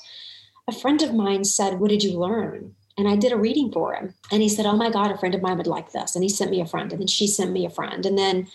a 0.68 0.72
friend 0.72 1.02
of 1.04 1.14
mine 1.14 1.44
said, 1.44 1.80
What 1.80 1.90
did 1.90 2.04
you 2.04 2.18
learn? 2.18 2.76
And 2.98 3.08
I 3.08 3.16
did 3.16 3.32
a 3.32 3.38
reading 3.38 3.72
for 3.72 3.94
him. 3.94 4.14
And 4.32 4.42
he 4.42 4.50
said, 4.50 4.66
Oh 4.66 4.76
my 4.76 4.90
God, 4.90 5.12
a 5.12 5.18
friend 5.18 5.36
of 5.36 5.42
mine 5.44 5.58
would 5.58 5.68
like 5.68 5.92
this. 5.92 6.16
And 6.16 6.24
he 6.24 6.30
sent 6.30 6.52
me 6.52 6.60
a 6.60 6.66
friend. 6.66 6.92
And 6.92 7.00
then 7.02 7.08
she 7.08 7.28
sent 7.28 7.52
me 7.52 7.66
a 7.66 7.70
friend. 7.70 8.06
And 8.06 8.18
then 8.18 8.48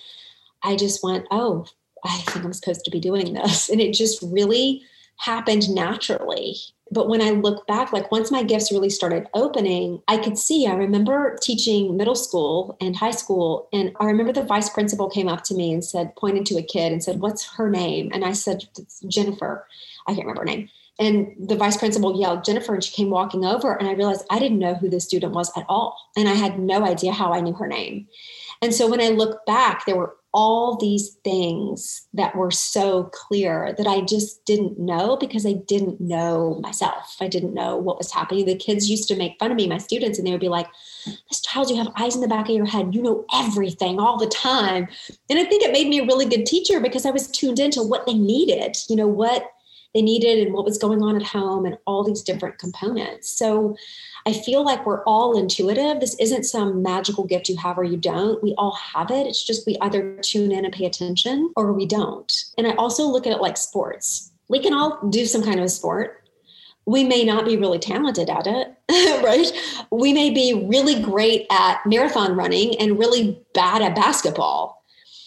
I 0.62 0.74
just 0.74 1.04
went, 1.04 1.26
Oh, 1.30 1.66
I 2.04 2.18
think 2.18 2.44
I'm 2.44 2.52
supposed 2.52 2.84
to 2.84 2.90
be 2.90 3.00
doing 3.00 3.32
this. 3.34 3.68
And 3.70 3.80
it 3.80 3.94
just 3.94 4.20
really 4.22 4.82
happened 5.18 5.68
naturally. 5.70 6.56
But 6.90 7.08
when 7.08 7.22
I 7.22 7.30
look 7.30 7.66
back, 7.66 7.92
like 7.92 8.12
once 8.12 8.30
my 8.30 8.42
gifts 8.42 8.70
really 8.70 8.90
started 8.90 9.26
opening, 9.34 10.02
I 10.06 10.18
could 10.18 10.38
see. 10.38 10.66
I 10.66 10.74
remember 10.74 11.36
teaching 11.40 11.96
middle 11.96 12.14
school 12.14 12.76
and 12.80 12.94
high 12.94 13.10
school. 13.10 13.68
And 13.72 13.92
I 14.00 14.04
remember 14.04 14.32
the 14.32 14.44
vice 14.44 14.68
principal 14.68 15.08
came 15.08 15.28
up 15.28 15.42
to 15.44 15.54
me 15.54 15.72
and 15.72 15.84
said, 15.84 16.14
pointed 16.16 16.46
to 16.46 16.58
a 16.58 16.62
kid 16.62 16.92
and 16.92 17.02
said, 17.02 17.20
What's 17.20 17.44
her 17.56 17.70
name? 17.70 18.10
And 18.12 18.24
I 18.24 18.32
said, 18.32 18.64
Jennifer. 19.08 19.66
I 20.06 20.14
can't 20.14 20.26
remember 20.26 20.42
her 20.42 20.56
name. 20.56 20.68
And 20.98 21.34
the 21.38 21.56
vice 21.56 21.76
principal 21.76 22.18
yelled, 22.18 22.44
Jennifer, 22.44 22.74
and 22.74 22.84
she 22.84 22.92
came 22.92 23.10
walking 23.10 23.44
over. 23.44 23.74
And 23.74 23.88
I 23.88 23.94
realized 23.94 24.26
I 24.30 24.38
didn't 24.38 24.60
know 24.60 24.74
who 24.74 24.88
this 24.88 25.04
student 25.04 25.32
was 25.32 25.50
at 25.56 25.64
all. 25.68 25.98
And 26.16 26.28
I 26.28 26.34
had 26.34 26.58
no 26.58 26.84
idea 26.84 27.12
how 27.12 27.32
I 27.32 27.40
knew 27.40 27.54
her 27.54 27.66
name. 27.66 28.06
And 28.62 28.72
so 28.72 28.88
when 28.88 29.00
I 29.00 29.08
look 29.08 29.44
back, 29.46 29.86
there 29.86 29.96
were 29.96 30.16
all 30.34 30.76
these 30.76 31.10
things 31.22 32.08
that 32.12 32.34
were 32.34 32.50
so 32.50 33.04
clear 33.04 33.72
that 33.78 33.86
I 33.86 34.00
just 34.00 34.44
didn't 34.44 34.80
know 34.80 35.16
because 35.16 35.46
I 35.46 35.52
didn't 35.52 36.00
know 36.00 36.58
myself. 36.60 37.16
I 37.20 37.28
didn't 37.28 37.54
know 37.54 37.76
what 37.76 37.98
was 37.98 38.10
happening. 38.10 38.44
The 38.44 38.56
kids 38.56 38.90
used 38.90 39.06
to 39.08 39.16
make 39.16 39.38
fun 39.38 39.52
of 39.52 39.56
me, 39.56 39.68
my 39.68 39.78
students, 39.78 40.18
and 40.18 40.26
they 40.26 40.32
would 40.32 40.40
be 40.40 40.48
like, 40.48 40.66
This 41.28 41.40
child, 41.40 41.70
you 41.70 41.76
have 41.76 41.92
eyes 41.96 42.16
in 42.16 42.20
the 42.20 42.26
back 42.26 42.48
of 42.48 42.54
your 42.56 42.66
head. 42.66 42.96
You 42.96 43.02
know 43.02 43.24
everything 43.32 44.00
all 44.00 44.18
the 44.18 44.26
time. 44.26 44.88
And 45.30 45.38
I 45.38 45.44
think 45.44 45.62
it 45.62 45.72
made 45.72 45.86
me 45.86 46.00
a 46.00 46.06
really 46.06 46.26
good 46.26 46.46
teacher 46.46 46.80
because 46.80 47.06
I 47.06 47.10
was 47.10 47.28
tuned 47.28 47.60
into 47.60 47.82
what 47.82 48.04
they 48.04 48.14
needed, 48.14 48.76
you 48.88 48.96
know, 48.96 49.06
what 49.06 49.52
they 49.94 50.02
needed 50.02 50.44
and 50.44 50.52
what 50.52 50.64
was 50.64 50.76
going 50.76 51.02
on 51.02 51.16
at 51.16 51.22
home 51.22 51.64
and 51.64 51.78
all 51.86 52.02
these 52.02 52.22
different 52.22 52.58
components. 52.58 53.30
So 53.30 53.76
I 54.26 54.32
feel 54.32 54.64
like 54.64 54.84
we're 54.84 55.04
all 55.04 55.38
intuitive. 55.38 56.00
This 56.00 56.16
isn't 56.16 56.44
some 56.44 56.82
magical 56.82 57.24
gift 57.24 57.48
you 57.48 57.56
have 57.58 57.78
or 57.78 57.84
you 57.84 57.96
don't. 57.96 58.42
We 58.42 58.54
all 58.58 58.74
have 58.74 59.10
it. 59.10 59.26
It's 59.26 59.44
just 59.44 59.66
we 59.66 59.76
either 59.80 60.16
tune 60.22 60.50
in 60.50 60.64
and 60.64 60.74
pay 60.74 60.86
attention 60.86 61.52
or 61.56 61.72
we 61.72 61.86
don't. 61.86 62.32
And 62.58 62.66
I 62.66 62.74
also 62.74 63.04
look 63.04 63.26
at 63.26 63.32
it 63.32 63.40
like 63.40 63.56
sports. 63.56 64.32
We 64.48 64.60
can 64.60 64.74
all 64.74 64.98
do 65.10 65.26
some 65.26 65.42
kind 65.42 65.58
of 65.58 65.66
a 65.66 65.68
sport. 65.68 66.22
We 66.86 67.04
may 67.04 67.24
not 67.24 67.46
be 67.46 67.56
really 67.56 67.78
talented 67.78 68.28
at 68.28 68.46
it, 68.46 68.74
right? 69.24 69.52
We 69.90 70.12
may 70.12 70.30
be 70.30 70.66
really 70.68 71.00
great 71.00 71.46
at 71.50 71.80
marathon 71.86 72.36
running 72.36 72.78
and 72.78 72.98
really 72.98 73.40
bad 73.54 73.80
at 73.80 73.94
basketball. 73.94 74.83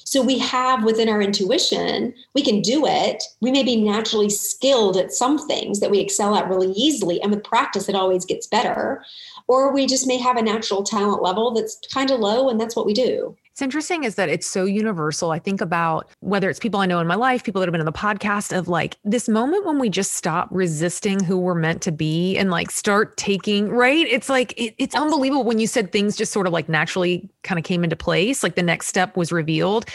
So 0.07 0.21
we 0.21 0.37
have 0.37 0.85
within 0.85 1.09
our 1.09 1.21
intuition, 1.21 2.13
we 2.33 2.41
can 2.41 2.61
do 2.61 2.85
it. 2.87 3.21
We 3.41 3.51
may 3.51 3.61
be 3.61 3.75
naturally 3.75 4.29
skilled 4.29 4.95
at 4.95 5.11
some 5.11 5.37
things 5.37 5.81
that 5.81 5.91
we 5.91 5.99
excel 5.99 6.33
at 6.33 6.47
really 6.47 6.71
easily. 6.71 7.21
And 7.21 7.29
with 7.29 7.43
practice, 7.43 7.89
it 7.89 7.95
always 7.95 8.23
gets 8.23 8.47
better. 8.47 9.03
Or 9.49 9.73
we 9.73 9.85
just 9.85 10.07
may 10.07 10.17
have 10.17 10.37
a 10.37 10.41
natural 10.41 10.83
talent 10.83 11.21
level 11.21 11.51
that's 11.51 11.77
kind 11.93 12.09
of 12.09 12.21
low, 12.21 12.47
and 12.47 12.57
that's 12.57 12.73
what 12.73 12.85
we 12.85 12.93
do. 12.93 13.35
It's 13.57 13.61
interesting 13.63 14.03
is 14.03 14.13
that 14.17 14.29
it's 14.29 14.45
so 14.45 14.65
universal. 14.65 15.31
I 15.31 15.39
think 15.39 15.61
about 15.61 16.11
whether 16.19 16.47
it's 16.47 16.59
people 16.59 16.79
I 16.79 16.85
know 16.85 16.99
in 16.99 17.07
my 17.07 17.15
life, 17.15 17.43
people 17.43 17.59
that 17.59 17.65
have 17.65 17.71
been 17.71 17.81
on 17.81 17.87
the 17.87 17.91
podcast 17.91 18.55
of 18.55 18.67
like 18.67 18.97
this 19.03 19.27
moment 19.27 19.65
when 19.65 19.79
we 19.79 19.89
just 19.89 20.11
stop 20.11 20.47
resisting 20.51 21.23
who 21.23 21.39
we're 21.39 21.55
meant 21.55 21.81
to 21.81 21.91
be 21.91 22.37
and 22.37 22.51
like 22.51 22.69
start 22.69 23.17
taking, 23.17 23.69
right? 23.69 24.05
It's 24.05 24.29
like, 24.29 24.53
it, 24.61 24.75
it's 24.77 24.93
unbelievable 24.93 25.43
when 25.43 25.57
you 25.57 25.65
said 25.65 25.91
things 25.91 26.15
just 26.15 26.31
sort 26.31 26.45
of 26.45 26.53
like 26.53 26.69
naturally 26.69 27.27
kind 27.41 27.57
of 27.57 27.65
came 27.65 27.83
into 27.83 27.95
place, 27.95 28.43
like 28.43 28.53
the 28.53 28.61
next 28.61 28.89
step 28.89 29.17
was 29.17 29.31
revealed 29.31 29.89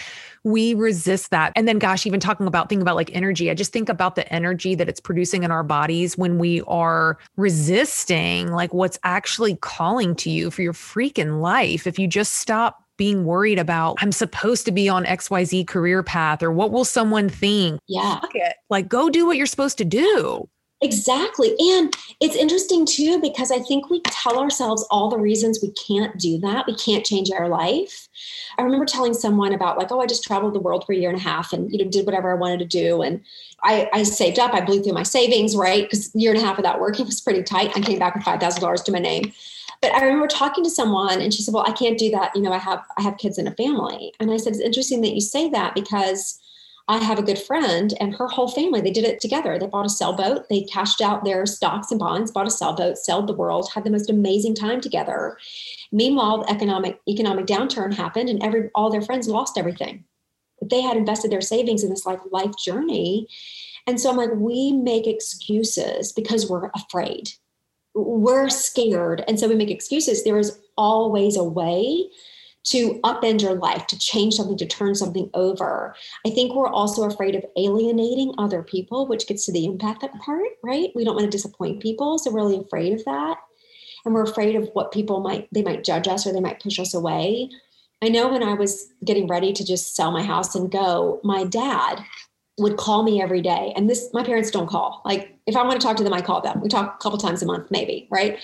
we 0.44 0.74
resist 0.74 1.30
that. 1.30 1.52
And 1.54 1.68
then, 1.68 1.78
gosh, 1.78 2.04
even 2.04 2.18
talking 2.18 2.46
about, 2.48 2.68
think 2.68 2.82
about 2.82 2.96
like 2.96 3.14
energy, 3.14 3.48
I 3.50 3.54
just 3.54 3.72
think 3.72 3.88
about 3.88 4.16
the 4.16 4.32
energy 4.32 4.74
that 4.74 4.88
it's 4.88 4.98
producing 4.98 5.44
in 5.44 5.52
our 5.52 5.62
bodies 5.62 6.18
when 6.18 6.38
we 6.38 6.62
are 6.62 7.18
resisting 7.36 8.50
like 8.50 8.74
what's 8.74 8.98
actually 9.04 9.54
calling 9.56 10.16
to 10.16 10.30
you 10.30 10.50
for 10.50 10.62
your 10.62 10.72
freaking 10.72 11.40
life. 11.40 11.86
If 11.86 11.96
you 11.98 12.08
just 12.08 12.38
stop 12.38 12.81
being 13.02 13.24
worried 13.24 13.58
about 13.58 13.96
I'm 14.00 14.12
supposed 14.12 14.64
to 14.66 14.70
be 14.70 14.88
on 14.88 15.04
XYZ 15.04 15.66
career 15.66 16.04
path 16.04 16.40
or 16.40 16.52
what 16.52 16.70
will 16.70 16.84
someone 16.84 17.28
think? 17.28 17.80
Yeah. 17.88 18.20
Like 18.70 18.88
go 18.88 19.10
do 19.10 19.26
what 19.26 19.36
you're 19.36 19.46
supposed 19.46 19.76
to 19.78 19.84
do. 19.84 20.48
Exactly. 20.80 21.56
And 21.58 21.92
it's 22.20 22.36
interesting 22.36 22.86
too, 22.86 23.20
because 23.20 23.50
I 23.50 23.58
think 23.58 23.90
we 23.90 24.02
tell 24.02 24.38
ourselves 24.38 24.86
all 24.88 25.10
the 25.10 25.18
reasons 25.18 25.58
we 25.60 25.72
can't 25.72 26.16
do 26.16 26.38
that. 26.38 26.68
We 26.68 26.76
can't 26.76 27.04
change 27.04 27.32
our 27.32 27.48
life. 27.48 28.08
I 28.56 28.62
remember 28.62 28.86
telling 28.86 29.14
someone 29.14 29.52
about 29.52 29.78
like, 29.78 29.90
oh, 29.90 30.00
I 30.00 30.06
just 30.06 30.22
traveled 30.22 30.54
the 30.54 30.60
world 30.60 30.84
for 30.86 30.92
a 30.92 30.96
year 30.96 31.10
and 31.10 31.18
a 31.18 31.22
half 31.22 31.52
and, 31.52 31.72
you 31.72 31.78
know, 31.78 31.90
did 31.90 32.06
whatever 32.06 32.30
I 32.30 32.38
wanted 32.38 32.60
to 32.60 32.66
do. 32.66 33.02
And 33.02 33.20
I, 33.64 33.88
I 33.92 34.04
saved 34.04 34.38
up, 34.38 34.54
I 34.54 34.60
blew 34.60 34.80
through 34.80 34.92
my 34.92 35.02
savings, 35.02 35.56
right? 35.56 35.82
Because 35.82 36.14
year 36.14 36.32
and 36.32 36.40
a 36.40 36.44
half 36.44 36.56
of 36.56 36.62
that 36.62 36.78
working 36.78 37.06
was 37.06 37.20
pretty 37.20 37.42
tight. 37.42 37.76
I 37.76 37.80
came 37.80 37.98
back 37.98 38.14
with 38.14 38.24
$5,000 38.24 38.84
to 38.84 38.92
my 38.92 39.00
name. 39.00 39.32
But 39.82 39.92
I 39.92 40.04
remember 40.04 40.28
talking 40.28 40.62
to 40.62 40.70
someone 40.70 41.20
and 41.20 41.34
she 41.34 41.42
said, 41.42 41.52
well, 41.52 41.66
I 41.66 41.72
can't 41.72 41.98
do 41.98 42.08
that. 42.12 42.34
You 42.36 42.40
know, 42.40 42.52
I 42.52 42.58
have, 42.58 42.84
I 42.96 43.02
have 43.02 43.18
kids 43.18 43.36
and 43.36 43.48
a 43.48 43.54
family. 43.56 44.14
And 44.20 44.30
I 44.30 44.36
said, 44.36 44.52
it's 44.52 44.62
interesting 44.62 45.00
that 45.02 45.12
you 45.12 45.20
say 45.20 45.50
that 45.50 45.74
because 45.74 46.38
I 46.88 46.98
have 46.98 47.18
a 47.18 47.22
good 47.22 47.38
friend 47.38 47.92
and 48.00 48.14
her 48.14 48.28
whole 48.28 48.48
family, 48.48 48.80
they 48.80 48.90
did 48.90 49.04
it 49.04 49.20
together. 49.20 49.58
They 49.58 49.66
bought 49.66 49.86
a 49.86 49.90
sailboat, 49.90 50.48
they 50.48 50.62
cashed 50.62 51.00
out 51.00 51.24
their 51.24 51.46
stocks 51.46 51.90
and 51.90 51.98
bonds, 51.98 52.30
bought 52.30 52.46
a 52.46 52.50
sailboat, 52.50 52.96
sailed 52.96 53.28
the 53.28 53.34
world, 53.34 53.70
had 53.74 53.84
the 53.84 53.90
most 53.90 54.08
amazing 54.08 54.54
time 54.54 54.80
together. 54.80 55.36
Meanwhile, 55.90 56.44
the 56.44 56.50
economic 56.50 57.00
economic 57.08 57.46
downturn 57.46 57.94
happened 57.94 58.28
and 58.28 58.42
every 58.42 58.70
all 58.74 58.90
their 58.90 59.02
friends 59.02 59.28
lost 59.28 59.58
everything. 59.58 60.04
But 60.60 60.70
they 60.70 60.80
had 60.80 60.96
invested 60.96 61.32
their 61.32 61.40
savings 61.40 61.82
in 61.82 61.90
this 61.90 62.06
like 62.06 62.20
life 62.30 62.52
journey. 62.64 63.26
And 63.86 64.00
so 64.00 64.10
I'm 64.10 64.16
like, 64.16 64.30
we 64.34 64.72
make 64.72 65.06
excuses 65.06 66.12
because 66.12 66.48
we're 66.48 66.70
afraid. 66.74 67.32
We're 67.94 68.48
scared. 68.48 69.24
And 69.28 69.38
so 69.38 69.48
we 69.48 69.54
make 69.54 69.70
excuses. 69.70 70.24
There 70.24 70.38
is 70.38 70.58
always 70.76 71.36
a 71.36 71.44
way 71.44 72.08
to 72.64 73.00
upend 73.00 73.42
your 73.42 73.54
life, 73.54 73.86
to 73.88 73.98
change 73.98 74.34
something, 74.34 74.56
to 74.56 74.66
turn 74.66 74.94
something 74.94 75.28
over. 75.34 75.94
I 76.24 76.30
think 76.30 76.54
we're 76.54 76.68
also 76.68 77.02
afraid 77.02 77.34
of 77.34 77.44
alienating 77.56 78.34
other 78.38 78.62
people, 78.62 79.06
which 79.06 79.26
gets 79.26 79.46
to 79.46 79.52
the 79.52 79.64
impact 79.64 80.04
part, 80.24 80.48
right? 80.62 80.90
We 80.94 81.04
don't 81.04 81.16
want 81.16 81.24
to 81.24 81.30
disappoint 81.30 81.82
people. 81.82 82.18
So 82.18 82.30
we're 82.30 82.36
really 82.36 82.58
afraid 82.58 82.92
of 82.92 83.04
that. 83.04 83.38
And 84.04 84.14
we're 84.14 84.22
afraid 84.22 84.56
of 84.56 84.68
what 84.74 84.92
people 84.92 85.20
might, 85.20 85.48
they 85.52 85.62
might 85.62 85.84
judge 85.84 86.08
us 86.08 86.26
or 86.26 86.32
they 86.32 86.40
might 86.40 86.62
push 86.62 86.78
us 86.78 86.94
away. 86.94 87.50
I 88.00 88.08
know 88.08 88.28
when 88.28 88.42
I 88.42 88.54
was 88.54 88.88
getting 89.04 89.28
ready 89.28 89.52
to 89.52 89.64
just 89.64 89.94
sell 89.94 90.10
my 90.10 90.22
house 90.22 90.54
and 90.54 90.70
go, 90.70 91.20
my 91.22 91.44
dad 91.44 92.04
would 92.58 92.76
call 92.76 93.02
me 93.02 93.22
every 93.22 93.40
day. 93.40 93.72
And 93.74 93.88
this, 93.88 94.10
my 94.12 94.22
parents 94.22 94.50
don't 94.50 94.68
call. 94.68 95.00
Like, 95.04 95.36
if 95.46 95.56
I 95.56 95.62
want 95.62 95.80
to 95.80 95.86
talk 95.86 95.96
to 95.96 96.04
them, 96.04 96.12
I 96.12 96.20
call 96.20 96.40
them. 96.40 96.60
We 96.60 96.68
talk 96.68 96.94
a 96.94 97.02
couple 97.02 97.18
times 97.18 97.42
a 97.42 97.46
month, 97.46 97.70
maybe, 97.70 98.06
right? 98.10 98.38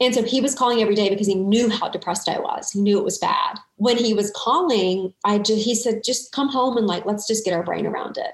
And 0.00 0.14
so 0.14 0.22
he 0.22 0.40
was 0.40 0.54
calling 0.54 0.82
every 0.82 0.94
day 0.94 1.08
because 1.08 1.26
he 1.26 1.36
knew 1.36 1.70
how 1.70 1.88
depressed 1.88 2.28
I 2.28 2.40
was. 2.40 2.72
He 2.72 2.80
knew 2.80 2.98
it 2.98 3.04
was 3.04 3.18
bad. 3.18 3.58
When 3.76 3.96
he 3.96 4.12
was 4.12 4.32
calling, 4.34 5.14
I 5.24 5.38
just, 5.38 5.64
he 5.64 5.74
said, 5.74 6.02
just 6.04 6.32
come 6.32 6.48
home 6.48 6.76
and 6.76 6.86
like, 6.86 7.06
let's 7.06 7.26
just 7.26 7.44
get 7.44 7.54
our 7.54 7.62
brain 7.62 7.86
around 7.86 8.18
it. 8.18 8.32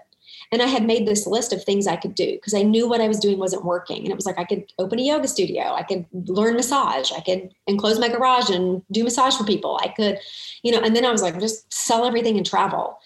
And 0.52 0.62
I 0.62 0.66
had 0.66 0.84
made 0.84 1.06
this 1.06 1.26
list 1.26 1.52
of 1.52 1.62
things 1.62 1.86
I 1.86 1.94
could 1.94 2.14
do 2.14 2.32
because 2.32 2.54
I 2.54 2.62
knew 2.62 2.88
what 2.88 3.00
I 3.00 3.06
was 3.06 3.20
doing 3.20 3.38
wasn't 3.38 3.64
working. 3.64 3.98
And 3.98 4.08
it 4.08 4.16
was 4.16 4.26
like 4.26 4.38
I 4.38 4.44
could 4.44 4.64
open 4.78 4.98
a 4.98 5.02
yoga 5.02 5.28
studio, 5.28 5.74
I 5.74 5.84
could 5.84 6.06
learn 6.12 6.56
massage, 6.56 7.12
I 7.12 7.20
could 7.20 7.54
enclose 7.68 8.00
my 8.00 8.08
garage 8.08 8.50
and 8.50 8.82
do 8.90 9.04
massage 9.04 9.36
for 9.36 9.44
people. 9.44 9.78
I 9.80 9.88
could, 9.88 10.18
you 10.64 10.72
know, 10.72 10.80
and 10.80 10.96
then 10.96 11.04
I 11.04 11.12
was 11.12 11.22
like, 11.22 11.38
just 11.38 11.72
sell 11.72 12.04
everything 12.04 12.36
and 12.36 12.44
travel. 12.44 12.98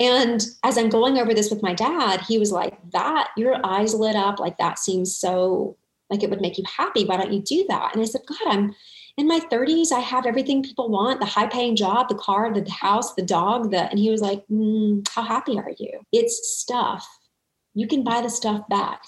And 0.00 0.44
as 0.64 0.78
I'm 0.78 0.88
going 0.88 1.18
over 1.18 1.34
this 1.34 1.50
with 1.50 1.62
my 1.62 1.74
dad, 1.74 2.22
he 2.22 2.38
was 2.38 2.52
like, 2.52 2.78
That, 2.92 3.28
your 3.36 3.64
eyes 3.64 3.94
lit 3.94 4.16
up, 4.16 4.38
like 4.38 4.58
that 4.58 4.78
seems 4.78 5.16
so 5.16 5.76
like 6.10 6.22
it 6.22 6.30
would 6.30 6.42
make 6.42 6.58
you 6.58 6.64
happy. 6.76 7.04
Why 7.04 7.16
don't 7.16 7.32
you 7.32 7.40
do 7.40 7.64
that? 7.68 7.94
And 7.94 8.02
I 8.02 8.04
said, 8.04 8.20
God, 8.28 8.38
I'm 8.46 8.74
in 9.16 9.26
my 9.26 9.40
30s. 9.50 9.92
I 9.92 10.00
have 10.00 10.26
everything 10.26 10.62
people 10.62 10.90
want 10.90 11.20
the 11.20 11.26
high 11.26 11.46
paying 11.46 11.74
job, 11.74 12.08
the 12.08 12.14
car, 12.14 12.52
the 12.52 12.70
house, 12.70 13.14
the 13.14 13.22
dog. 13.22 13.70
The, 13.70 13.88
and 13.88 13.98
he 13.98 14.10
was 14.10 14.20
like, 14.20 14.44
mm, 14.48 15.06
How 15.08 15.22
happy 15.22 15.58
are 15.58 15.72
you? 15.78 16.00
It's 16.12 16.58
stuff. 16.58 17.06
You 17.74 17.86
can 17.86 18.04
buy 18.04 18.20
the 18.20 18.28
stuff 18.28 18.68
back. 18.68 19.02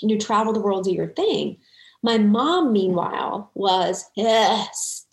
You 0.00 0.18
travel 0.18 0.52
the 0.52 0.60
world, 0.60 0.84
do 0.84 0.92
your 0.92 1.12
thing. 1.12 1.58
My 2.02 2.18
mom, 2.18 2.72
meanwhile, 2.72 3.50
was, 3.54 4.04
yes, 4.16 5.06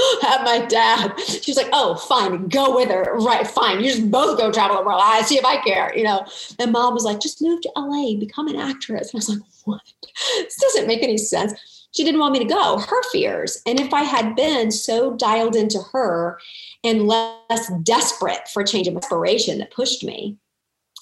at 0.22 0.44
my 0.44 0.64
dad. 0.68 1.18
She 1.20 1.50
was 1.50 1.56
like, 1.56 1.70
oh, 1.72 1.94
fine, 1.94 2.48
go 2.48 2.76
with 2.76 2.90
her. 2.90 3.16
Right, 3.18 3.46
fine. 3.46 3.80
You 3.80 3.90
just 3.90 4.10
both 4.10 4.38
go 4.38 4.52
travel 4.52 4.76
the 4.76 4.82
world. 4.82 5.00
I 5.02 5.22
see 5.22 5.36
if 5.36 5.44
I 5.44 5.58
care, 5.62 5.96
you 5.96 6.04
know. 6.04 6.26
And 6.58 6.72
mom 6.72 6.94
was 6.94 7.04
like, 7.04 7.20
just 7.20 7.42
move 7.42 7.60
to 7.62 7.72
LA, 7.76 8.18
become 8.18 8.48
an 8.48 8.56
actress. 8.56 9.12
And 9.12 9.18
I 9.18 9.18
was 9.18 9.28
like, 9.28 9.38
what? 9.64 9.80
This 10.38 10.56
doesn't 10.56 10.86
make 10.86 11.02
any 11.02 11.18
sense. 11.18 11.54
She 11.92 12.04
didn't 12.04 12.20
want 12.20 12.32
me 12.32 12.38
to 12.38 12.44
go, 12.44 12.78
her 12.78 13.02
fears. 13.10 13.60
And 13.66 13.80
if 13.80 13.92
I 13.92 14.02
had 14.02 14.36
been 14.36 14.70
so 14.70 15.16
dialed 15.16 15.56
into 15.56 15.80
her 15.92 16.38
and 16.84 17.08
less 17.08 17.72
desperate 17.82 18.48
for 18.52 18.62
a 18.62 18.66
change 18.66 18.86
of 18.86 18.94
inspiration 18.94 19.58
that 19.58 19.72
pushed 19.72 20.04
me, 20.04 20.36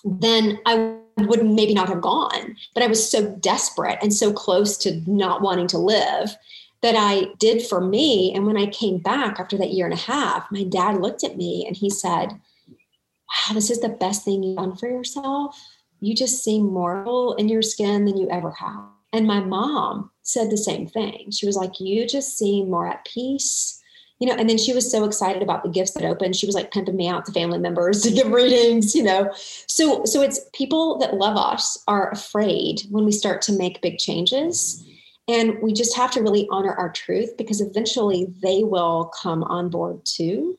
then 0.05 0.59
I 0.65 0.97
would 1.19 1.45
maybe 1.45 1.75
not 1.75 1.89
have 1.89 2.01
gone. 2.01 2.57
But 2.75 2.83
I 2.83 2.87
was 2.87 3.11
so 3.11 3.37
desperate 3.37 3.99
and 4.01 4.15
so 4.15 4.33
close 4.33 4.79
to 4.79 5.03
not 5.07 5.43
wanting 5.43 5.67
to 5.69 5.79
live 5.79 6.35
that 6.83 6.95
I 6.97 7.33
did 7.39 7.67
for 7.67 7.81
me. 7.81 8.33
And 8.35 8.47
when 8.47 8.57
I 8.57 8.67
came 8.67 8.99
back 8.99 9.41
after 9.41 9.57
that 9.59 9.73
year 9.73 9.87
and 9.87 9.95
a 9.95 9.97
half, 9.97 10.51
my 10.51 10.65
dad 10.65 11.01
looked 11.01 11.25
at 11.25 11.37
me 11.37 11.65
and 11.67 11.77
he 11.77 11.91
said, 11.91 12.41
Wow, 12.69 13.55
this 13.55 13.71
is 13.71 13.81
the 13.81 13.89
best 13.89 14.25
thing 14.25 14.43
you've 14.43 14.57
done 14.57 14.77
for 14.77 14.89
yourself. 14.89 15.61
You 16.01 16.15
just 16.15 16.43
seem 16.43 16.67
more 16.67 17.35
in 17.39 17.49
your 17.49 17.63
skin 17.63 18.05
than 18.05 18.17
you 18.17 18.29
ever 18.31 18.53
have. 18.53 18.85
And 19.13 19.27
my 19.27 19.41
mom 19.41 20.11
said 20.23 20.51
the 20.51 20.57
same 20.57 20.87
thing. 20.87 21.31
She 21.31 21.47
was 21.47 21.57
like, 21.57 21.81
You 21.81 22.07
just 22.07 22.39
seem 22.39 22.71
more 22.71 22.87
at 22.87 23.05
peace. 23.05 23.75
You 24.21 24.27
know, 24.27 24.35
and 24.35 24.51
then 24.51 24.59
she 24.59 24.73
was 24.73 24.91
so 24.91 25.05
excited 25.05 25.43
about 25.43 25.63
the 25.63 25.69
gifts 25.69 25.93
that 25.93 26.05
opened. 26.05 26.35
She 26.35 26.47
was 26.47 26.55
like 26.55 26.73
pimping 26.73 26.97
me 26.97 27.07
out 27.07 27.25
to 27.27 27.33
family 27.33 27.59
members 27.59 28.03
to 28.03 28.11
give 28.11 28.31
readings, 28.31 28.95
you 28.95 29.03
know. 29.03 29.33
So 29.35 30.05
so 30.05 30.23
it's 30.23 30.41
people 30.53 30.99
that 30.99 31.15
love 31.15 31.37
us 31.37 31.83
are 31.89 32.11
afraid 32.11 32.83
when 32.91 33.05
we 33.05 33.13
start 33.13 33.43
to 33.43 33.53
make 33.53 33.83
big 33.83 33.99
changes 33.99 34.85
and 35.29 35.61
we 35.61 35.75
just 35.75 35.95
have 35.95 36.11
to 36.13 36.23
really 36.23 36.49
honor 36.51 36.73
our 36.73 36.91
truth 36.91 37.37
because 37.37 37.61
eventually 37.61 38.33
they 38.43 38.65
will 38.65 39.13
come 39.23 39.45
on 39.45 39.69
board 39.69 40.01
too. 40.05 40.59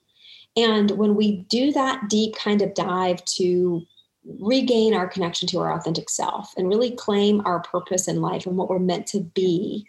And 0.55 0.91
when 0.91 1.15
we 1.15 1.37
do 1.49 1.71
that 1.71 2.07
deep 2.07 2.35
kind 2.35 2.61
of 2.61 2.75
dive 2.75 3.25
to 3.25 3.81
regain 4.39 4.93
our 4.93 5.07
connection 5.07 5.47
to 5.47 5.59
our 5.59 5.73
authentic 5.73 6.09
self 6.09 6.53
and 6.55 6.67
really 6.67 6.91
claim 6.91 7.41
our 7.45 7.61
purpose 7.61 8.07
in 8.07 8.21
life 8.21 8.45
and 8.45 8.57
what 8.57 8.69
we're 8.69 8.77
meant 8.77 9.07
to 9.07 9.21
be, 9.21 9.87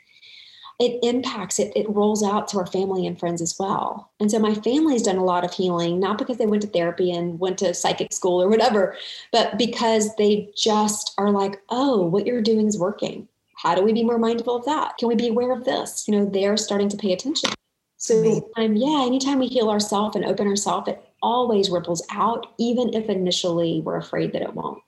it 0.78 0.98
impacts 1.02 1.58
it, 1.58 1.72
it 1.76 1.90
rolls 1.90 2.22
out 2.22 2.48
to 2.48 2.58
our 2.58 2.66
family 2.66 3.06
and 3.06 3.20
friends 3.20 3.42
as 3.42 3.56
well. 3.58 4.10
And 4.18 4.30
so 4.30 4.38
my 4.38 4.54
family's 4.54 5.02
done 5.02 5.18
a 5.18 5.24
lot 5.24 5.44
of 5.44 5.52
healing, 5.52 6.00
not 6.00 6.16
because 6.16 6.38
they 6.38 6.46
went 6.46 6.62
to 6.62 6.68
therapy 6.68 7.10
and 7.12 7.38
went 7.38 7.58
to 7.58 7.74
psychic 7.74 8.14
school 8.14 8.40
or 8.40 8.48
whatever, 8.48 8.96
but 9.30 9.58
because 9.58 10.14
they 10.16 10.48
just 10.56 11.12
are 11.18 11.30
like, 11.30 11.60
oh, 11.68 12.06
what 12.06 12.26
you're 12.26 12.40
doing 12.40 12.66
is 12.66 12.78
working 12.78 13.28
how 13.62 13.74
do 13.74 13.82
we 13.82 13.92
be 13.92 14.04
more 14.04 14.18
mindful 14.18 14.56
of 14.56 14.64
that? 14.64 14.96
Can 14.98 15.08
we 15.08 15.14
be 15.14 15.28
aware 15.28 15.52
of 15.52 15.64
this? 15.64 16.06
You 16.08 16.16
know, 16.16 16.24
they're 16.24 16.56
starting 16.56 16.88
to 16.88 16.96
pay 16.96 17.12
attention. 17.12 17.50
So, 17.98 18.50
um, 18.56 18.76
yeah, 18.76 19.04
anytime 19.04 19.38
we 19.38 19.46
heal 19.46 19.68
ourselves 19.68 20.16
and 20.16 20.24
open 20.24 20.46
ourselves, 20.46 20.88
it 20.88 21.02
always 21.20 21.68
ripples 21.68 22.02
out, 22.10 22.46
even 22.58 22.94
if 22.94 23.10
initially 23.10 23.82
we're 23.82 23.98
afraid 23.98 24.32
that 24.32 24.40
it 24.40 24.54
won't. 24.54 24.82